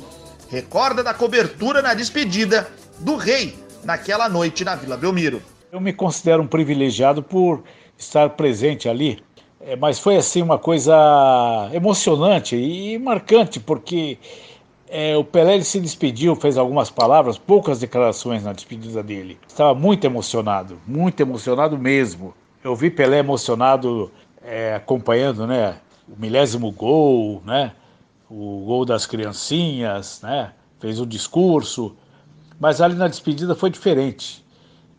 [0.52, 5.40] recorda da cobertura na despedida do rei naquela noite na Vila Belmiro.
[5.72, 7.64] Eu me considero um privilegiado por
[7.96, 9.22] estar presente ali,
[9.58, 10.94] é, mas foi assim uma coisa
[11.72, 14.18] emocionante e marcante, porque
[14.90, 19.38] é, o Pelé se despediu, fez algumas palavras, poucas declarações na despedida dele.
[19.48, 22.34] Estava muito emocionado, muito emocionado mesmo.
[22.62, 24.12] Eu vi Pelé emocionado
[24.44, 27.72] é, acompanhando, né, o milésimo gol, né,
[28.32, 31.94] o gol das criancinhas, né, fez o discurso,
[32.58, 34.42] mas ali na despedida foi diferente.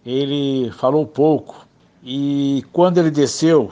[0.05, 1.65] Ele falou pouco
[2.03, 3.71] e quando ele desceu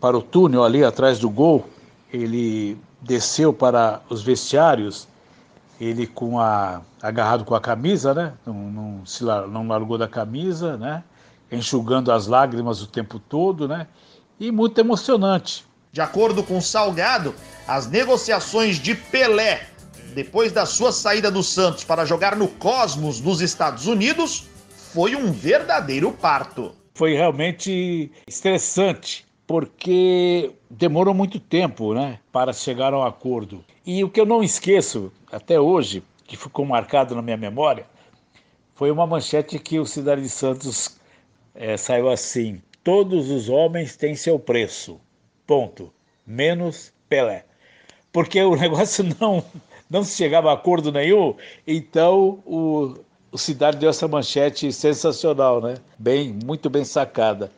[0.00, 1.66] para o túnel ali atrás do gol,
[2.12, 5.08] ele desceu para os vestiários,
[5.80, 10.76] ele com a agarrado com a camisa, né, não, não se não largou da camisa,
[10.76, 11.02] né,
[11.50, 13.88] enxugando as lágrimas o tempo todo, né?
[14.38, 15.64] E muito emocionante.
[15.92, 17.34] De acordo com Salgado,
[17.66, 19.66] as negociações de Pelé,
[20.14, 24.48] depois da sua saída do Santos para jogar no Cosmos nos Estados Unidos,
[24.92, 26.72] foi um verdadeiro parto.
[26.94, 33.64] Foi realmente estressante, porque demorou muito tempo, né, para chegar ao acordo.
[33.84, 37.84] E o que eu não esqueço até hoje, que ficou marcado na minha memória,
[38.76, 40.98] foi uma manchete que o Cidade de Santos
[41.54, 45.00] é, saiu assim: todos os homens têm seu preço,
[45.50, 45.92] ponto,
[46.24, 47.44] menos Pelé.
[48.12, 49.44] Porque o negócio não,
[49.90, 51.34] não se chegava a acordo nenhum,
[51.66, 52.94] então o,
[53.32, 55.74] o Cidade deu essa manchete sensacional, né?
[55.98, 57.50] Bem, muito bem sacada.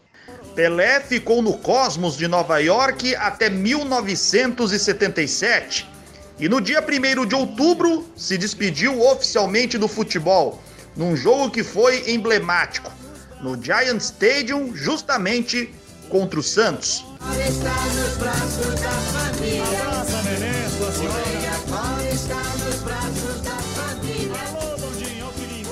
[0.55, 5.87] Pelé ficou no Cosmos de Nova York até 1977
[6.39, 10.59] e no dia 1 de outubro se despediu oficialmente do futebol,
[10.97, 12.91] num jogo que foi emblemático
[13.43, 15.75] no Giant Stadium, justamente
[16.09, 17.12] contra o Santos.
[17.31, 19.63] Está nos braços da família.
[19.63, 21.23] Abraça, neném, sua senhora.
[21.55, 24.41] Agora está nos braços da família.
[24.49, 25.71] Alô, Bondinho, ao Piringa.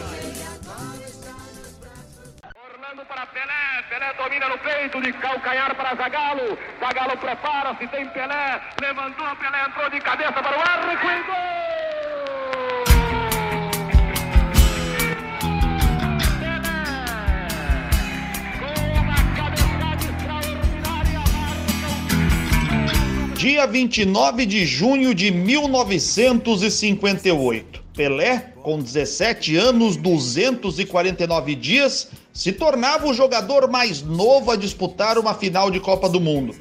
[2.55, 8.61] Orlando para Pelé, Pelé domina no peito de calcanhar para Zagalo, Zagalo prepara-se, tem Pelé,
[8.81, 11.80] levantou, Pelé entrou de cabeça para o arco e gol!
[23.41, 27.83] Dia 29 de junho de 1958.
[27.97, 35.33] Pelé, com 17 anos, 249 dias, se tornava o jogador mais novo a disputar uma
[35.33, 36.55] final de Copa do Mundo.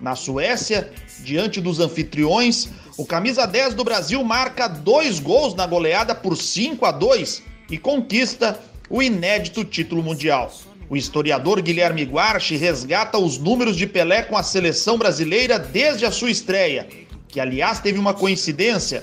[0.00, 2.68] Na Suécia, diante dos anfitriões,
[2.98, 7.78] o camisa 10 do Brasil marca dois gols na goleada por 5 a 2 e
[7.78, 8.58] conquista
[8.90, 10.50] o inédito título mundial.
[10.88, 16.10] O historiador Guilherme Guarchi resgata os números de Pelé com a seleção brasileira desde a
[16.10, 16.86] sua estreia,
[17.28, 19.02] que aliás teve uma coincidência,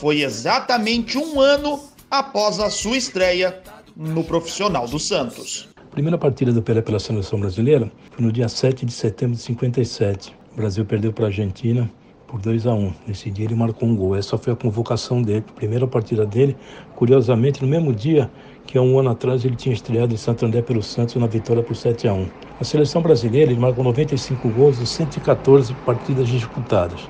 [0.00, 3.60] foi exatamente um ano após a sua estreia
[3.94, 5.68] no profissional do Santos.
[5.76, 9.42] A primeira partida do Pelé pela seleção brasileira foi no dia 7 de setembro de
[9.42, 10.34] 57.
[10.52, 11.90] O Brasil perdeu para a Argentina
[12.26, 12.92] por 2 a 1.
[13.06, 14.14] Nesse dia ele marcou um gol.
[14.14, 16.56] Essa foi a convocação dele, a primeira partida dele.
[16.94, 18.30] Curiosamente, no mesmo dia
[18.68, 21.62] que há um ano atrás ele tinha estreado em Santo André pelo Santos na vitória
[21.62, 22.28] por 7 a 1.
[22.60, 27.00] A seleção brasileira ele marcou 95 gols em 114 partidas disputadas.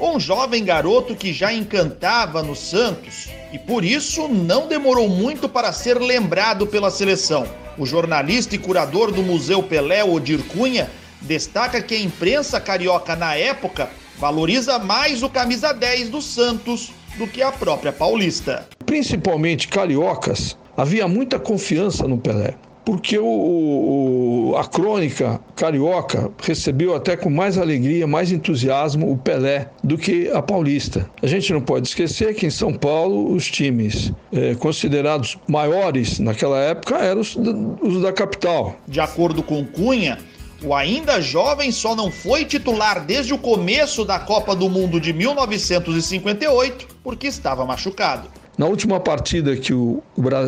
[0.00, 5.72] Um jovem garoto que já encantava no Santos e por isso não demorou muito para
[5.72, 7.46] ser lembrado pela seleção.
[7.76, 10.88] O jornalista e curador do Museu Pelé, Odir Cunha,
[11.20, 17.26] destaca que a imprensa carioca na época valoriza mais o camisa 10 do Santos do
[17.26, 18.68] que a própria Paulista.
[18.86, 22.54] Principalmente cariocas, havia muita confiança no Pelé
[22.84, 29.68] porque o, o, a crônica carioca recebeu até com mais alegria, mais entusiasmo o Pelé
[29.82, 31.08] do que a paulista.
[31.22, 36.58] A gente não pode esquecer que em São Paulo os times é, considerados maiores naquela
[36.58, 37.36] época eram os,
[37.80, 38.76] os da capital.
[38.88, 40.18] De acordo com Cunha,
[40.62, 45.12] o ainda jovem só não foi titular desde o começo da Copa do Mundo de
[45.12, 48.41] 1958 porque estava machucado.
[48.56, 50.02] Na última partida que o,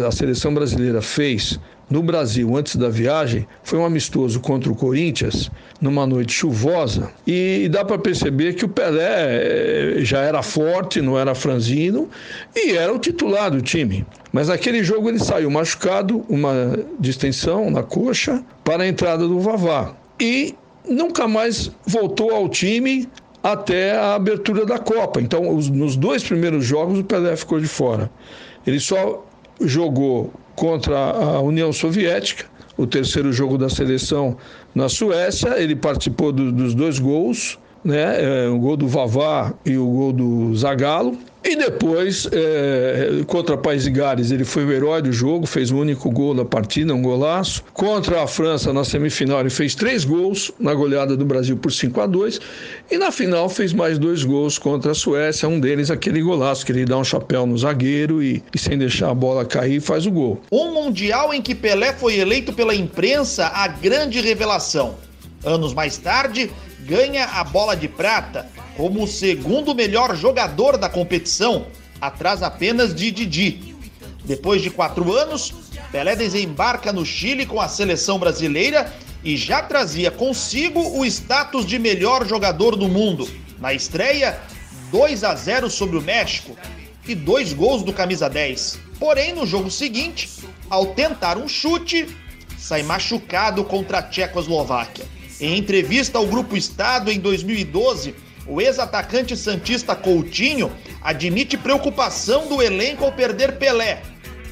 [0.07, 5.51] a seleção brasileira fez no Brasil antes da viagem foi um amistoso contra o Corinthians,
[5.81, 11.19] numa noite chuvosa, e dá para perceber que o Pelé eh, já era forte, não
[11.19, 12.09] era franzino,
[12.55, 14.07] e era o titular do time.
[14.33, 19.95] Mas naquele jogo ele saiu machucado, uma distensão na coxa, para a entrada do Vavá.
[20.19, 20.55] E
[20.89, 23.09] nunca mais voltou ao time
[23.45, 25.21] até a abertura da Copa.
[25.21, 28.11] Então, os, nos dois primeiros jogos, o Pelé ficou de fora.
[28.67, 29.23] Ele só
[29.61, 34.39] jogou contra a União Soviética, o terceiro jogo da seleção
[34.75, 35.61] na Suécia.
[35.63, 38.45] Ele participou do, dos dois gols, né?
[38.45, 41.19] É, o gol do Vavá e o gol do Zagallo.
[41.47, 45.77] E depois, é, contra País de Gales, ele foi o herói do jogo, fez o
[45.77, 47.63] único gol da partida, um golaço.
[47.75, 52.01] Contra a França, na semifinal, ele fez três gols na goleada do Brasil por 5
[52.01, 52.41] a 2
[52.91, 56.73] E na final, fez mais dois gols contra a Suécia, um deles aquele golaço, que
[56.73, 60.11] ele dá um chapéu no zagueiro e, e sem deixar a bola cair, faz o
[60.11, 60.41] gol.
[60.51, 64.97] Um Mundial em que Pelé foi eleito pela imprensa a grande revelação.
[65.45, 71.67] Anos mais tarde, ganha a bola de prata como o segundo melhor jogador da competição,
[72.01, 73.75] atrás apenas de Didi.
[74.25, 75.55] Depois de quatro anos,
[75.93, 81.79] Pelé desembarca no Chile com a seleção brasileira e já trazia consigo o status de
[81.79, 83.29] melhor jogador do mundo.
[83.59, 84.39] Na estreia,
[84.91, 86.57] 2 a 0 sobre o México
[87.07, 88.79] e dois gols do camisa 10.
[88.99, 90.31] Porém, no jogo seguinte,
[90.69, 92.07] ao tentar um chute,
[92.59, 95.05] sai machucado contra a Tchecoslováquia.
[95.41, 98.15] Em entrevista ao Grupo Estado em 2012,
[98.47, 100.71] o ex-atacante santista Coutinho
[101.03, 104.01] admite preocupação do elenco ao perder Pelé,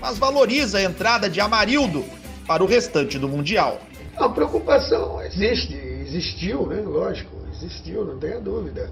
[0.01, 2.05] mas valoriza a entrada de Amarildo
[2.49, 3.81] para o restante do Mundial.
[4.17, 6.81] A preocupação existe, existiu, né?
[6.81, 8.91] Lógico, existiu, não tenha dúvida.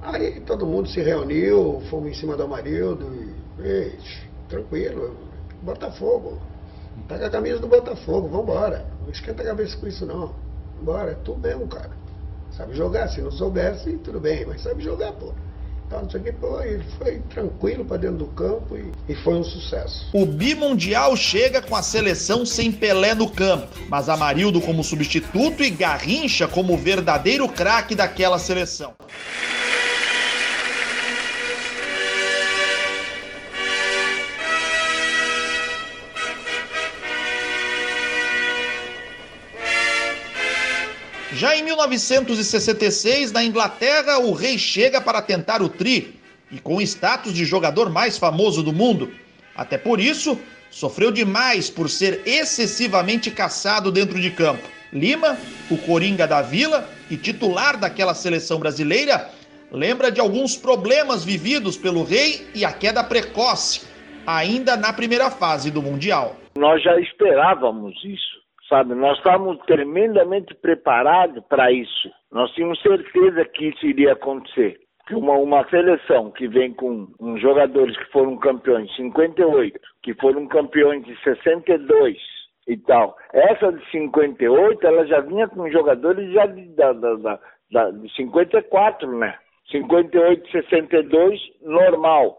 [0.00, 3.98] Aí todo mundo se reuniu, fomos em cima do Amarildo e, ei,
[4.48, 5.16] tranquilo,
[5.60, 6.40] Botafogo.
[7.08, 8.86] Tá com a camisa do Botafogo, vambora.
[9.02, 10.41] Não esquenta a cabeça com isso não.
[10.82, 11.90] Vambora, é tu mesmo, cara.
[12.56, 15.32] Sabe jogar, se não soubesse, tudo bem, mas sabe jogar, pô.
[15.86, 19.44] Então, isso aqui, pô, ele foi tranquilo para dentro do campo e, e, foi um
[19.44, 20.08] sucesso.
[20.12, 25.70] O bimundial chega com a seleção sem Pelé no campo, mas Amarildo como substituto e
[25.70, 28.94] Garrincha como verdadeiro craque daquela seleção.
[41.34, 46.14] Já em 1966, na Inglaterra, o rei chega para tentar o tri
[46.50, 49.10] e com status de jogador mais famoso do mundo.
[49.56, 50.38] Até por isso,
[50.70, 54.68] sofreu demais por ser excessivamente caçado dentro de campo.
[54.92, 55.38] Lima,
[55.70, 59.30] o coringa da vila e titular daquela seleção brasileira,
[59.70, 63.86] lembra de alguns problemas vividos pelo rei e a queda precoce,
[64.26, 66.36] ainda na primeira fase do Mundial.
[66.58, 68.41] Nós já esperávamos isso
[68.72, 68.94] sabe?
[68.94, 72.10] Nós estávamos tremendamente preparados para isso.
[72.32, 74.80] Nós tínhamos certeza que isso iria acontecer.
[75.06, 80.14] Que uma, uma seleção que vem com um, jogadores que foram campeões de 58, que
[80.14, 82.16] foram campeões de 62
[82.66, 83.14] e tal.
[83.34, 87.38] Essa de 58, ela já vinha com jogadores já de, da, da,
[87.70, 89.36] da, de 54, né?
[89.70, 92.38] 58, 62, normal.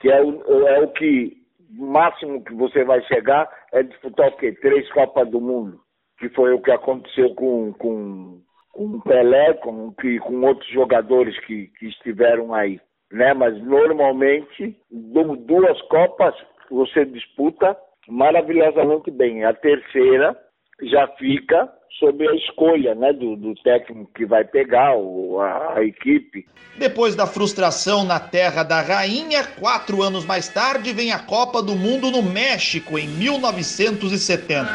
[0.00, 1.39] Que é o, é o que
[1.72, 4.52] máximo que você vai chegar é disputar o quê?
[4.52, 5.80] Três Copas do Mundo,
[6.18, 8.40] que foi o que aconteceu com, com,
[8.72, 12.80] com Pelé, com, que, com outros jogadores que, que estiveram aí.
[13.12, 13.34] Né?
[13.34, 16.34] Mas normalmente, duas Copas
[16.70, 17.76] você disputa
[18.08, 19.44] maravilhosamente bem.
[19.44, 20.36] A terceira
[20.82, 21.68] já fica
[21.98, 26.46] sobre a escolha né, do, do técnico que vai pegar o, a, a, equipe.
[26.78, 31.76] Depois da frustração na terra da rainha, quatro anos mais tarde vem a Copa do
[31.76, 34.70] Mundo no México, em 1970.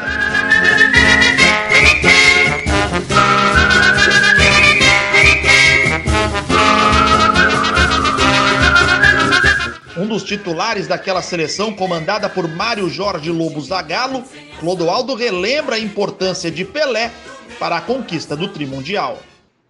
[9.98, 14.22] Um dos titulares daquela seleção, comandada por Mário Jorge Lobo Zagallo,
[14.60, 17.10] Clodoaldo relembra a importância de Pelé
[17.58, 19.18] para a conquista do trimundial.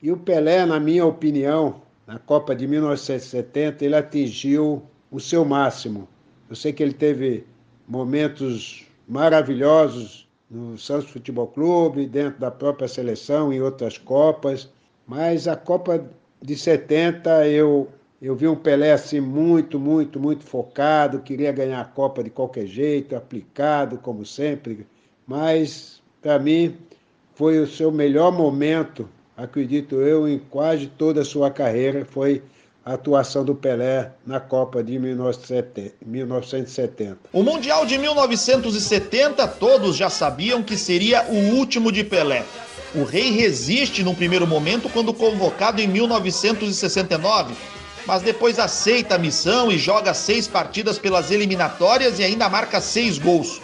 [0.03, 6.09] E o Pelé, na minha opinião, na Copa de 1970, ele atingiu o seu máximo.
[6.51, 7.47] Eu sei que ele teve
[7.87, 14.69] momentos maravilhosos no Santos Futebol Clube, dentro da própria seleção, em outras Copas,
[15.07, 16.05] mas a Copa
[16.43, 17.89] de 70 eu,
[18.21, 22.67] eu vi um Pelé assim muito, muito, muito focado, queria ganhar a Copa de qualquer
[22.67, 24.87] jeito, aplicado, como sempre,
[25.27, 26.75] mas para mim
[27.35, 29.07] foi o seu melhor momento,
[29.37, 32.43] acredito eu, em quase toda a sua carreira, foi
[32.87, 37.19] a atuação do Pelé na Copa de 1970.
[37.33, 42.45] O Mundial de 1970 todos já sabiam que seria o último de Pelé.
[42.95, 47.55] O rei resiste num primeiro momento quando convocado em 1969,
[48.07, 53.19] mas depois aceita a missão e joga seis partidas pelas eliminatórias e ainda marca seis
[53.19, 53.61] gols.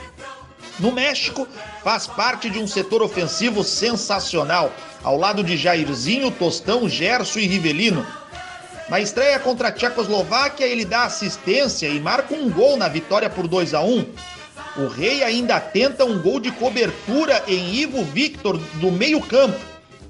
[0.78, 1.46] No México,
[1.84, 4.72] faz parte de um setor ofensivo sensacional,
[5.04, 8.04] ao lado de Jairzinho, Tostão, Gerson e Rivelino.
[8.88, 13.46] Na estreia contra a Tchecoslováquia, ele dá assistência e marca um gol na vitória por
[13.46, 14.06] 2 a 1.
[14.76, 19.60] O Rei ainda tenta um gol de cobertura em Ivo Victor do meio-campo.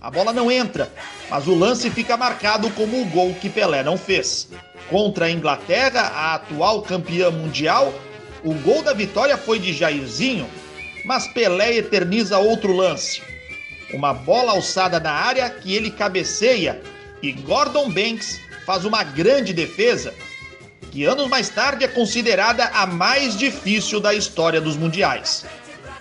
[0.01, 0.91] A bola não entra,
[1.33, 4.51] mas o lance fica marcado como o gol que Pelé não fez.
[4.91, 7.91] Contra a Inglaterra, a atual campeã mundial,
[8.45, 10.47] o gol da vitória foi de Jairzinho,
[11.07, 13.23] mas Pelé eterniza outro lance.
[13.95, 16.83] Uma bola alçada na área que ele cabeceia
[17.23, 20.13] e Gordon Banks faz uma grande defesa,
[20.91, 25.47] que anos mais tarde é considerada a mais difícil da história dos mundiais.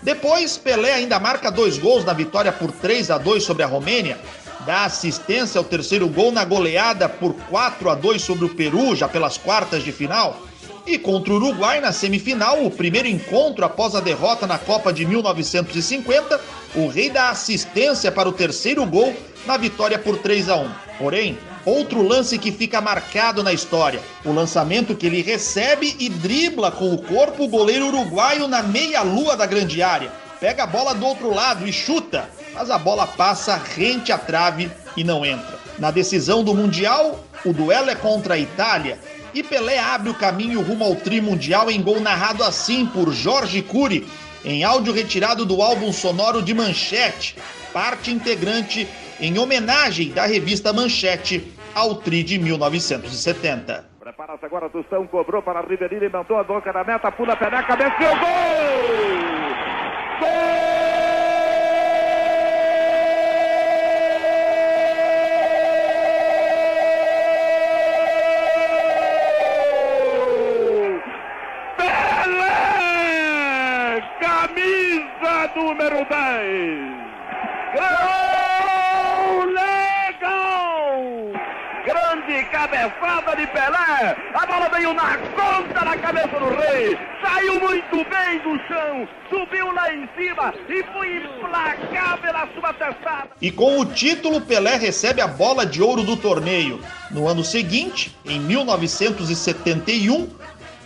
[0.02, 4.20] Depois, Pelé ainda marca dois gols na vitória por 3 a 2 sobre a Romênia,
[4.66, 9.08] dá assistência ao terceiro gol na goleada por 4 a 2 sobre o Peru, já
[9.08, 10.42] pelas quartas de final.
[10.86, 15.06] E contra o Uruguai na semifinal, o primeiro encontro após a derrota na Copa de
[15.06, 16.42] 1950,
[16.76, 20.70] o Rei dá assistência para o terceiro gol na vitória por 3 a 1.
[20.98, 26.72] Porém, outro lance que fica marcado na história, o lançamento que ele recebe e dribla
[26.72, 30.21] com o corpo o goleiro uruguaio na meia-lua da grande área.
[30.42, 34.72] Pega a bola do outro lado e chuta, mas a bola passa rente à trave
[34.98, 35.60] e não entra.
[35.78, 38.98] Na decisão do Mundial, o duelo é contra a Itália
[39.36, 43.62] e Pelé abre o caminho rumo ao tri mundial em gol narrado assim por Jorge
[43.62, 44.08] Cury,
[44.44, 47.38] em áudio retirado do álbum sonoro de Manchete,
[47.72, 48.90] parte integrante
[49.20, 53.86] em homenagem da revista Manchete ao tri de 1970.
[54.00, 59.71] Prepara-se agora, Tostão cobrou para Ribeirinho, mandou a boca na meta, pula a e gol!
[75.56, 76.10] Número 10!
[77.74, 81.02] Gol legal!
[81.86, 84.16] Grande cabeçada de Pelé!
[84.34, 86.98] A bola veio na conta da cabeça do rei!
[87.22, 89.08] Saiu muito bem do chão!
[89.30, 93.30] Subiu lá em cima e foi implacável a sua testada!
[93.42, 96.80] E com o título, Pelé recebe a bola de ouro do torneio.
[97.10, 100.30] No ano seguinte, em 1971,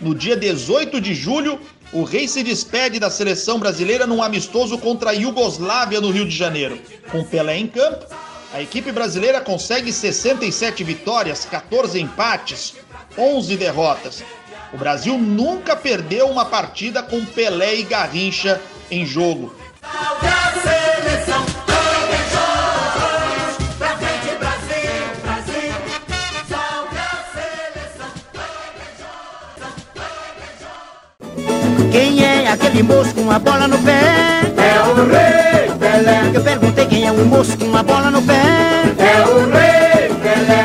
[0.00, 1.60] no dia 18 de julho,
[1.92, 6.34] o rei se despede da seleção brasileira num amistoso contra a Iugoslávia no Rio de
[6.34, 6.80] Janeiro.
[7.10, 8.06] Com Pelé em campo,
[8.56, 12.74] a equipe brasileira consegue 67 vitórias, 14 empates,
[13.18, 14.24] 11 derrotas.
[14.72, 18.58] O Brasil nunca perdeu uma partida com Pelé e Garrincha
[18.90, 19.54] em jogo.
[31.92, 34.00] Quem é aquele moço com a bola no pé?
[34.56, 35.65] É o Rei
[37.20, 38.42] o moço com a bola no pé?
[38.98, 40.64] É o Rei Pelé.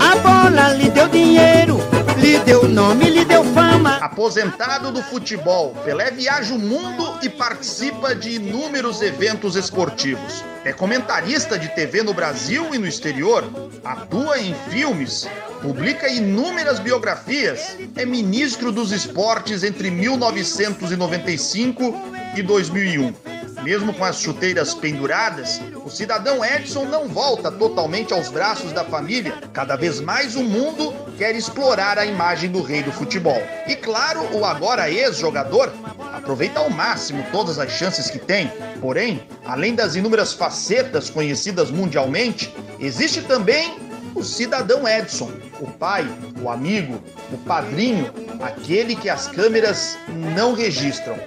[0.00, 1.78] A bola lhe deu dinheiro,
[2.16, 3.98] lhe deu nome, lhe deu fama.
[4.00, 10.42] Aposentado do futebol, Pelé viaja o mundo e participa de inúmeros eventos esportivos.
[10.64, 13.44] É comentarista de TV no Brasil e no exterior,
[13.84, 15.28] atua em filmes,
[15.60, 21.94] publica inúmeras biografias, é ministro dos esportes entre 1995
[22.36, 23.33] e 2001.
[23.64, 29.32] Mesmo com as chuteiras penduradas, o cidadão Edson não volta totalmente aos braços da família.
[29.54, 33.42] Cada vez mais o mundo quer explorar a imagem do rei do futebol.
[33.66, 35.72] E claro, o agora ex-jogador
[36.12, 38.52] aproveita ao máximo todas as chances que tem.
[38.82, 43.78] Porém, além das inúmeras facetas conhecidas mundialmente, existe também
[44.14, 46.06] o cidadão Edson, o pai,
[46.38, 47.02] o amigo,
[47.32, 48.12] o padrinho,
[48.42, 49.96] aquele que as câmeras
[50.36, 51.18] não registram.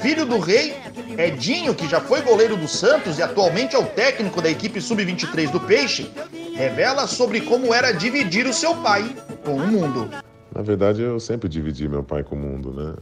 [0.00, 0.76] Filho do rei,
[1.18, 5.50] Edinho, que já foi goleiro do Santos e atualmente é o técnico da equipe sub-23
[5.50, 6.10] do Peixe,
[6.54, 10.10] revela sobre como era dividir o seu pai com o mundo.
[10.54, 12.94] Na verdade, eu sempre dividi meu pai com o mundo, né?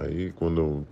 [0.00, 0.86] Aí, quando eu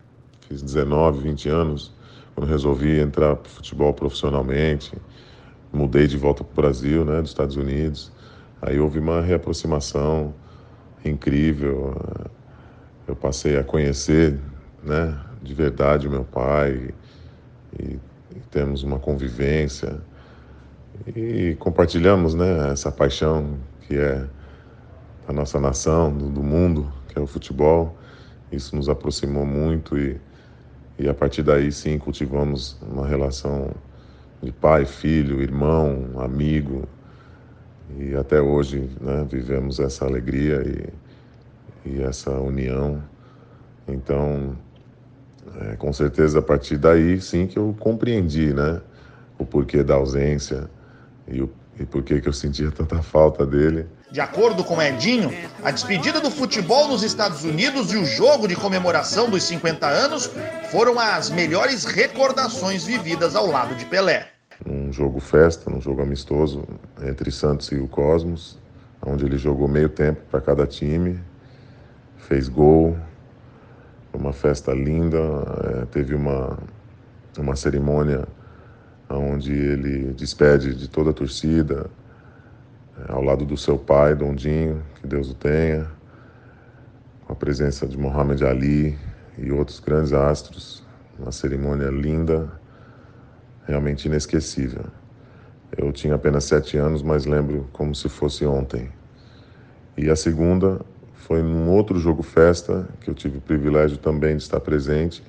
[0.48, 1.92] fiz 19, 20 anos,
[2.34, 4.92] quando resolvi entrar pro futebol profissionalmente,
[5.72, 8.12] mudei de volta para o Brasil, né, dos Estados Unidos.
[8.62, 10.34] Aí houve uma reaproximação
[11.04, 11.94] incrível.
[13.06, 14.38] Eu passei a conhecer,
[14.82, 15.14] né,
[15.44, 16.90] de verdade meu pai
[17.78, 17.98] e,
[18.34, 20.00] e temos uma convivência
[21.14, 24.26] e compartilhamos, né, essa paixão que é
[25.28, 27.96] a nossa nação, do, do mundo, que é o futebol.
[28.50, 30.18] Isso nos aproximou muito e,
[30.98, 33.70] e a partir daí sim cultivamos uma relação
[34.42, 36.84] de pai, filho, irmão, amigo.
[37.98, 40.62] E até hoje né, vivemos essa alegria
[41.84, 43.02] e, e essa união.
[43.86, 44.56] Então,
[45.60, 48.80] é, com certeza a partir daí sim que eu compreendi né,
[49.38, 50.68] o porquê da ausência
[51.28, 53.86] e o e por que eu sentia tanta falta dele.
[54.10, 55.32] De acordo com Edinho,
[55.62, 60.30] a despedida do futebol nos Estados Unidos e o jogo de comemoração dos 50 anos
[60.70, 64.28] foram as melhores recordações vividas ao lado de Pelé.
[64.64, 66.64] Um jogo festa, um jogo amistoso
[67.02, 68.56] entre Santos e o Cosmos,
[69.04, 71.18] onde ele jogou meio tempo para cada time,
[72.16, 72.96] fez gol,
[74.16, 76.58] uma festa linda, é, teve uma,
[77.38, 78.26] uma cerimônia
[79.08, 81.90] onde ele despede de toda a torcida,
[82.98, 85.86] é, ao lado do seu pai, Dondinho, que Deus o tenha,
[87.26, 88.98] com a presença de Muhammad Ali
[89.36, 90.84] e outros grandes astros,
[91.18, 92.50] uma cerimônia linda,
[93.66, 94.84] realmente inesquecível.
[95.76, 98.90] Eu tinha apenas sete anos, mas lembro como se fosse ontem.
[99.96, 100.80] E a segunda
[101.26, 105.22] foi num outro jogo festa que eu tive o privilégio também de estar presente,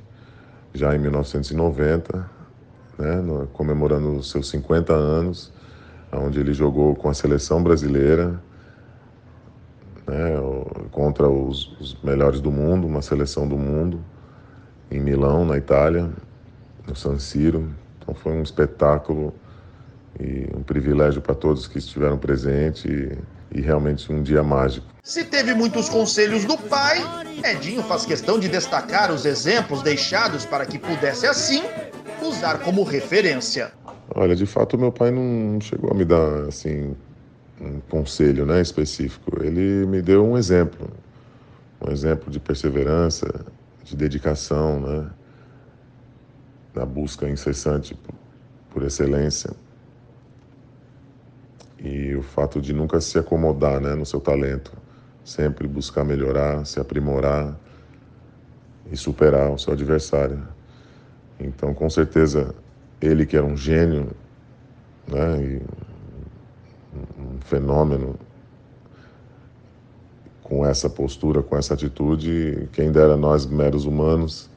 [0.74, 2.30] já em 1990,
[2.98, 3.24] né,
[3.54, 5.54] comemorando os seus 50 anos,
[6.12, 8.42] onde ele jogou com a seleção brasileira
[10.06, 10.36] né,
[10.92, 14.04] contra os, os melhores do mundo, uma seleção do mundo,
[14.92, 16.10] em Milão, na Itália,
[16.86, 17.70] no San Siro.
[18.00, 19.34] Então foi um espetáculo
[20.20, 23.18] e um privilégio para todos que estiveram presentes e,
[23.54, 24.95] e, realmente um dia mágico.
[25.06, 26.98] Se teve muitos conselhos do pai,
[27.44, 31.62] Edinho faz questão de destacar os exemplos deixados para que pudesse assim
[32.24, 33.72] usar como referência.
[34.16, 36.96] Olha, de fato, meu pai não chegou a me dar assim
[37.62, 39.44] um conselho, né, específico.
[39.44, 40.90] Ele me deu um exemplo,
[41.88, 43.28] um exemplo de perseverança,
[43.84, 45.10] de dedicação, né,
[46.74, 48.16] na busca incessante por,
[48.72, 49.52] por excelência.
[51.78, 54.72] E o fato de nunca se acomodar, né, no seu talento,
[55.26, 57.60] sempre buscar melhorar, se aprimorar
[58.92, 60.48] e superar o seu adversário.
[61.40, 62.54] Então, com certeza,
[63.02, 64.12] ele que era um gênio,
[65.08, 65.60] né,
[67.18, 68.16] um fenômeno,
[70.44, 74.48] com essa postura, com essa atitude, quem dera nós, meros humanos.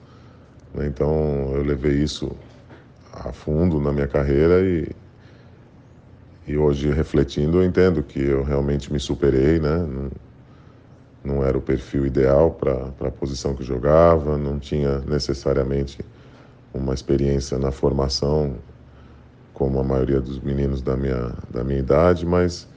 [0.75, 2.31] Né, então, eu levei isso
[3.11, 4.87] a fundo na minha carreira e,
[6.47, 9.89] e hoje, refletindo, eu entendo que eu realmente me superei, né?
[11.25, 15.99] Não, era o perfil ideal para a posição que jogava, não tinha necessariamente
[16.73, 18.55] uma experiência na formação,
[19.53, 22.69] como a maioria dos meninos da minha, da minha idade, mas,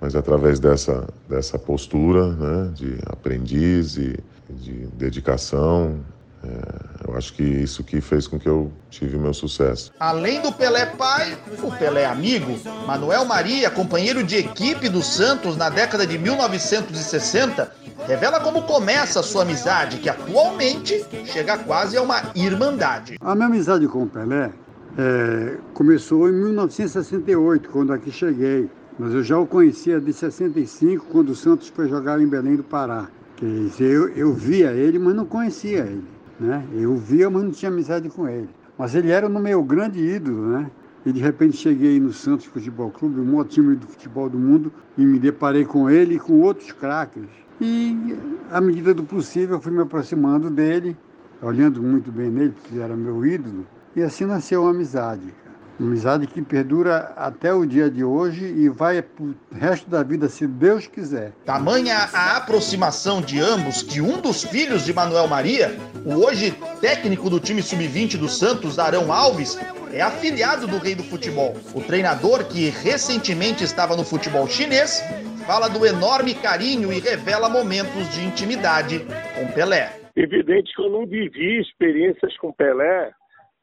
[0.00, 4.18] mas através dessa, dessa postura né, de aprendiz e
[4.50, 6.00] de dedicação,
[6.42, 9.92] é, eu acho que isso que fez com que eu tive meu sucesso.
[10.00, 15.68] Além do Pelé pai, o Pelé amigo, Manuel Maria, companheiro de equipe do Santos na
[15.68, 17.70] década de 1960,
[18.06, 23.16] revela como começa a sua amizade, que atualmente chega quase a uma irmandade.
[23.20, 24.50] A minha amizade com o Pelé
[24.96, 28.68] é, começou em 1968, quando aqui cheguei.
[28.98, 32.62] Mas eu já o conhecia de 65, quando o Santos foi jogar em Belém do
[32.62, 33.08] Pará.
[33.36, 36.04] Quer dizer, eu, eu via ele, mas não conhecia ele.
[36.40, 36.66] Né?
[36.72, 38.48] Eu via, mas não tinha amizade com ele.
[38.78, 40.70] Mas ele era o meu grande ídolo, né?
[41.04, 44.72] E de repente cheguei no Santos Futebol Clube, o maior time do futebol do mundo,
[44.96, 47.24] e me deparei com ele e com outros craques.
[47.60, 48.16] E,
[48.50, 50.96] à medida do possível, eu fui me aproximando dele,
[51.42, 55.34] olhando muito bem nele, porque ele era meu ídolo, e assim nasceu uma amizade.
[55.80, 60.46] Amizade que perdura até o dia de hoje e vai pro resto da vida, se
[60.46, 61.32] Deus quiser.
[61.46, 65.74] Tamanha a aproximação de ambos que um dos filhos de Manuel Maria,
[66.04, 69.58] o hoje técnico do time sub-20 do Santos, Arão Alves,
[69.90, 71.56] é afiliado do rei do futebol.
[71.74, 75.02] O treinador, que recentemente estava no futebol chinês,
[75.46, 78.98] fala do enorme carinho e revela momentos de intimidade
[79.34, 79.98] com Pelé.
[80.14, 83.12] Evidente que eu não vivi experiências com Pelé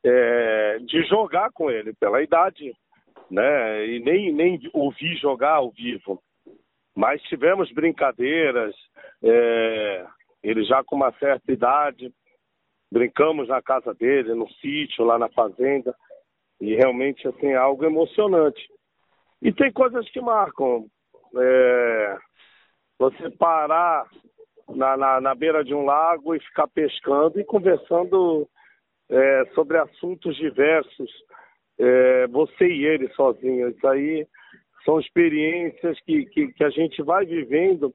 [0.04, 2.74] é, de jogar com ele, pela idade.
[3.30, 3.88] né?
[3.88, 6.22] E nem, nem ouvi jogar ao vivo.
[6.96, 8.76] Mas tivemos brincadeiras,
[9.24, 10.06] é,
[10.42, 12.12] ele já com uma certa idade,
[12.92, 15.96] brincamos na casa dele, no sítio, lá na fazenda,
[16.60, 18.68] e realmente assim, é algo emocionante.
[19.42, 20.86] E tem coisas que marcam.
[21.36, 22.18] É,
[22.98, 24.08] você parar
[24.70, 28.48] na, na, na, beira de um lago e ficar pescando e conversando
[29.10, 31.10] é, sobre assuntos diversos,
[31.80, 33.70] é, você e ele sozinho.
[33.70, 34.28] Isso aí
[34.84, 37.94] são experiências que, que, que, a gente vai vivendo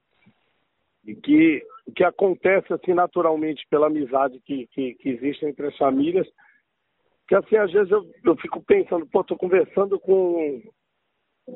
[1.05, 1.63] e que,
[1.95, 6.27] que acontece assim naturalmente pela amizade que, que, que existe entre as famílias.
[7.27, 10.61] Que assim, às vezes eu, eu fico pensando, pô, tô conversando com,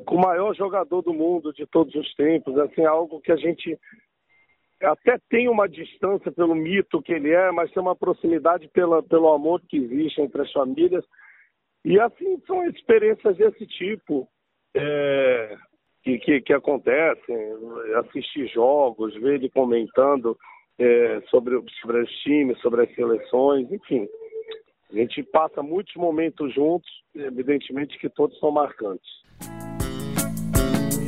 [0.06, 3.78] com o maior jogador do mundo de todos os tempos, assim, algo que a gente
[4.82, 9.28] até tem uma distância pelo mito que ele é, mas tem uma proximidade pela, pelo
[9.32, 11.04] amor que existe entre as famílias.
[11.84, 14.28] E assim são experiências desse tipo
[14.74, 15.56] é,
[16.02, 17.36] que, que, que, acontecem,
[17.96, 20.36] assistir jogos, ver ele comentando
[20.78, 24.08] é, sobre, sobre os times, sobre as seleções, enfim.
[24.90, 29.08] A gente passa muitos momentos juntos, evidentemente que todos são marcantes.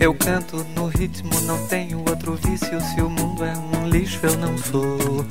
[0.01, 2.81] Eu canto no ritmo, não tenho outro vício.
[2.81, 5.27] Se o mundo é um lixo, eu não sou.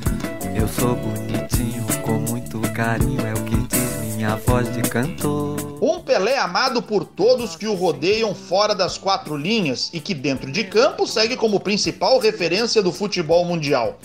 [0.55, 5.57] Eu sou bonitinho, com muito carinho, é o que diz minha voz de cantor.
[5.81, 10.51] Um Pelé amado por todos que o rodeiam fora das quatro linhas e que dentro
[10.51, 13.97] de campo segue como principal referência do futebol mundial.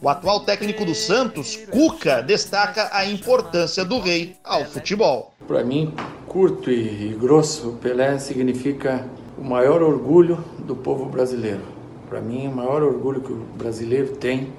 [0.00, 5.34] O atual técnico do Santos, Cuca, destaca a importância do rei ao futebol.
[5.46, 5.92] Para mim,
[6.26, 9.06] curto e grosso, Pelé significa
[9.38, 11.62] o maior orgulho do povo brasileiro.
[12.08, 14.52] Para mim, o maior orgulho que o brasileiro tem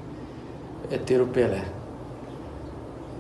[0.92, 1.64] é ter o Pelé.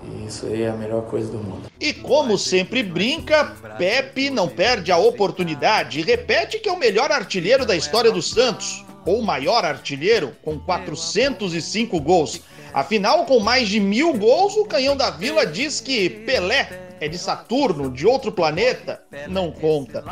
[0.03, 1.69] E isso aí é a melhor coisa do mundo.
[1.79, 7.11] E como sempre brinca, Pepe não perde a oportunidade e repete que é o melhor
[7.11, 12.41] artilheiro da história do Santos, ou maior artilheiro, com 405 gols.
[12.73, 17.17] Afinal, com mais de mil gols, o Canhão da Vila diz que Pelé é de
[17.17, 20.03] Saturno, de outro planeta, não conta.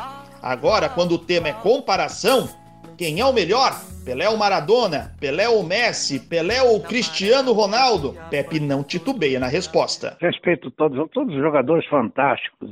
[0.45, 2.47] Agora, quando o tema é comparação,
[2.95, 3.71] quem é o melhor?
[4.05, 5.15] Pelé ou Maradona?
[5.19, 6.19] Pelé ou Messi?
[6.19, 8.13] Pelé ou Cristiano Ronaldo?
[8.29, 10.15] Pepe não titubeia na resposta.
[10.21, 12.69] Respeito todos, todos os jogadores fantásticos.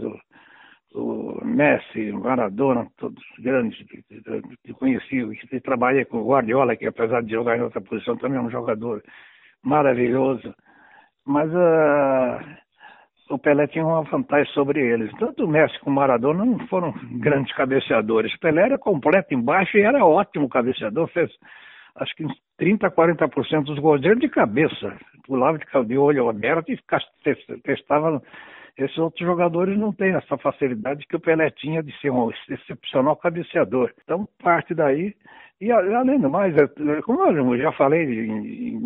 [0.93, 3.83] O, o Messi, Maradona, todos grandes
[4.63, 8.37] que conheci, que trabalhei com o Guardiola, que apesar de jogar em outra posição, também
[8.37, 9.03] é um jogador
[9.63, 10.53] maravilhoso.
[11.25, 12.62] Mas uh,
[13.29, 15.11] o Pelé tinha uma vantagem sobre eles.
[15.17, 18.33] Tanto o Messi como o Maradona não foram grandes cabeceadores.
[18.33, 21.07] O Pelé era completo embaixo e era ótimo cabeceador.
[21.09, 21.31] Fez
[21.95, 22.25] acho que
[22.57, 24.97] 30, 40% dos gols dele de cabeça.
[25.25, 26.79] Pulava de olho aberto e
[27.63, 28.21] testava.
[28.75, 33.15] Esses outros jogadores não têm essa facilidade que o Pelé tinha de ser um excepcional
[33.15, 33.93] cabeceador.
[34.03, 35.13] Então, parte daí
[35.61, 36.53] e além do mais,
[37.05, 38.77] como eu já falei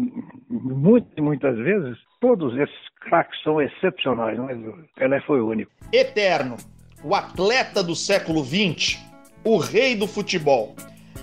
[0.49, 5.71] muitas muitas vezes, todos esses craques são excepcionais, mas o Pelé foi o único.
[5.91, 6.55] Eterno,
[7.03, 8.99] o atleta do século XX,
[9.43, 10.75] o rei do futebol.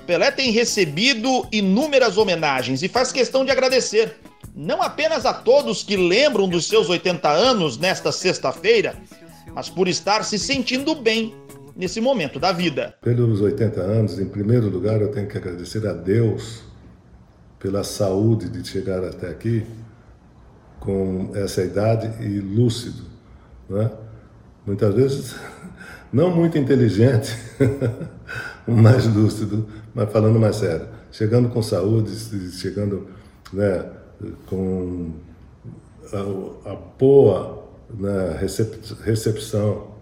[0.07, 4.17] Pelé tem recebido inúmeras homenagens e faz questão de agradecer,
[4.55, 8.95] não apenas a todos que lembram dos seus 80 anos nesta sexta-feira,
[9.55, 11.35] mas por estar se sentindo bem
[11.77, 12.95] nesse momento da vida.
[13.03, 16.63] Pelos 80 anos, em primeiro lugar, eu tenho que agradecer a Deus
[17.59, 19.65] pela saúde de chegar até aqui
[20.79, 23.05] com essa idade e lúcido,
[23.69, 23.91] né?
[24.67, 25.35] Muitas vezes
[26.13, 27.35] não muito inteligente,
[28.69, 32.15] mais lúcido, mas falando mais sério, chegando com saúde,
[32.53, 33.09] chegando,
[33.53, 33.85] né,
[34.47, 35.13] com
[36.13, 37.67] a, a boa
[37.99, 38.39] né,
[39.05, 39.94] recepção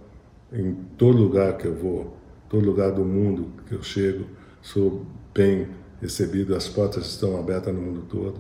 [0.53, 2.17] em todo lugar que eu vou,
[2.49, 4.27] todo lugar do mundo que eu chego,
[4.61, 5.69] sou bem
[6.01, 8.35] recebido, as portas estão abertas no mundo todo.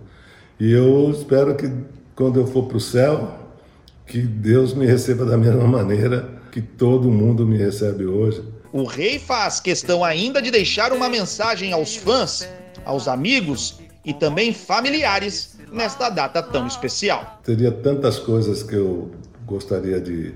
[0.60, 1.70] E eu espero que
[2.14, 3.38] quando eu for para o céu,
[4.06, 8.44] que Deus me receba da mesma maneira que todo mundo me recebe hoje.
[8.72, 12.48] O rei faz questão ainda de deixar uma mensagem aos fãs,
[12.84, 17.40] aos amigos e também familiares nesta data tão especial.
[17.42, 19.10] Teria tantas coisas que eu
[19.46, 20.34] gostaria de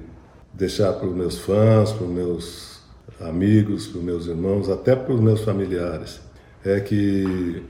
[0.56, 2.80] deixar para os meus fãs, para os meus
[3.20, 6.20] amigos, para os meus irmãos, até para os meus familiares,
[6.64, 7.62] é que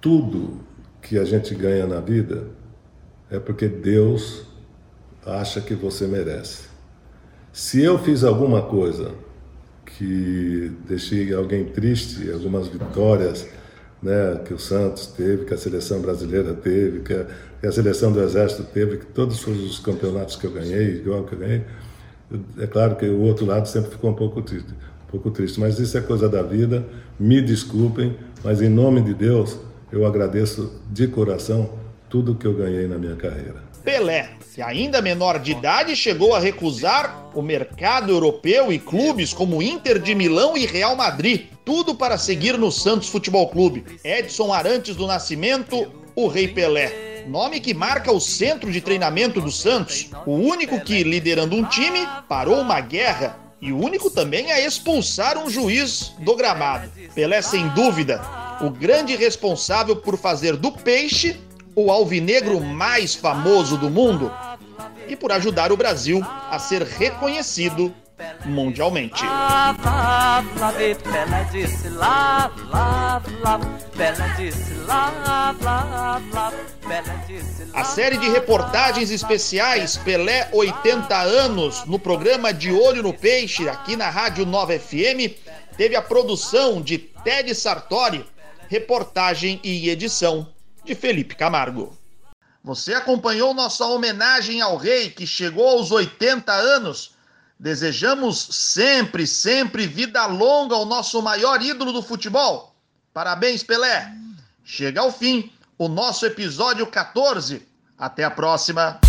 [0.00, 0.60] tudo
[1.00, 2.48] que a gente ganha na vida
[3.30, 4.42] é porque Deus
[5.24, 6.64] acha que você merece.
[7.52, 9.12] Se eu fiz alguma coisa
[9.86, 13.46] que deixei alguém triste, algumas vitórias
[14.02, 17.26] né, que o Santos teve, que a seleção brasileira teve, que a,
[17.60, 21.34] que a seleção do Exército teve, que todos os campeonatos que eu ganhei, igual que
[21.34, 21.64] eu ganhei,
[22.58, 24.72] é claro que o outro lado sempre ficou um pouco triste.
[25.08, 26.84] pouco triste, mas isso é coisa da vida.
[27.18, 29.58] Me desculpem, mas em nome de Deus,
[29.92, 31.70] eu agradeço de coração
[32.08, 33.62] tudo que eu ganhei na minha carreira.
[33.84, 39.62] Pelé, que ainda menor de idade, chegou a recusar o mercado europeu e clubes como
[39.62, 43.84] Inter de Milão e Real Madrid, tudo para seguir no Santos Futebol Clube.
[44.02, 47.13] Edson Arantes do Nascimento, o Rei Pelé.
[47.26, 52.06] Nome que marca o centro de treinamento do Santos, o único que, liderando um time,
[52.28, 56.90] parou uma guerra e o único também a expulsar um juiz do gramado.
[57.14, 58.20] Pelé, sem dúvida,
[58.60, 61.40] o grande responsável por fazer do peixe
[61.74, 64.30] o alvinegro mais famoso do mundo
[65.08, 67.92] e por ajudar o Brasil a ser reconhecido
[68.44, 69.24] mundialmente.
[77.72, 83.96] A série de reportagens especiais Pelé 80 anos no programa De Olho no Peixe aqui
[83.96, 85.34] na Rádio 9 FM
[85.76, 88.24] teve a produção de Ted Sartori,
[88.68, 90.48] reportagem e edição
[90.84, 91.96] de Felipe Camargo.
[92.62, 97.13] Você acompanhou nossa homenagem ao rei que chegou aos 80 anos
[97.58, 102.74] Desejamos sempre, sempre vida longa ao nosso maior ídolo do futebol.
[103.12, 104.12] Parabéns, Pelé.
[104.64, 107.66] Chega ao fim o nosso episódio 14.
[107.96, 109.00] Até a próxima.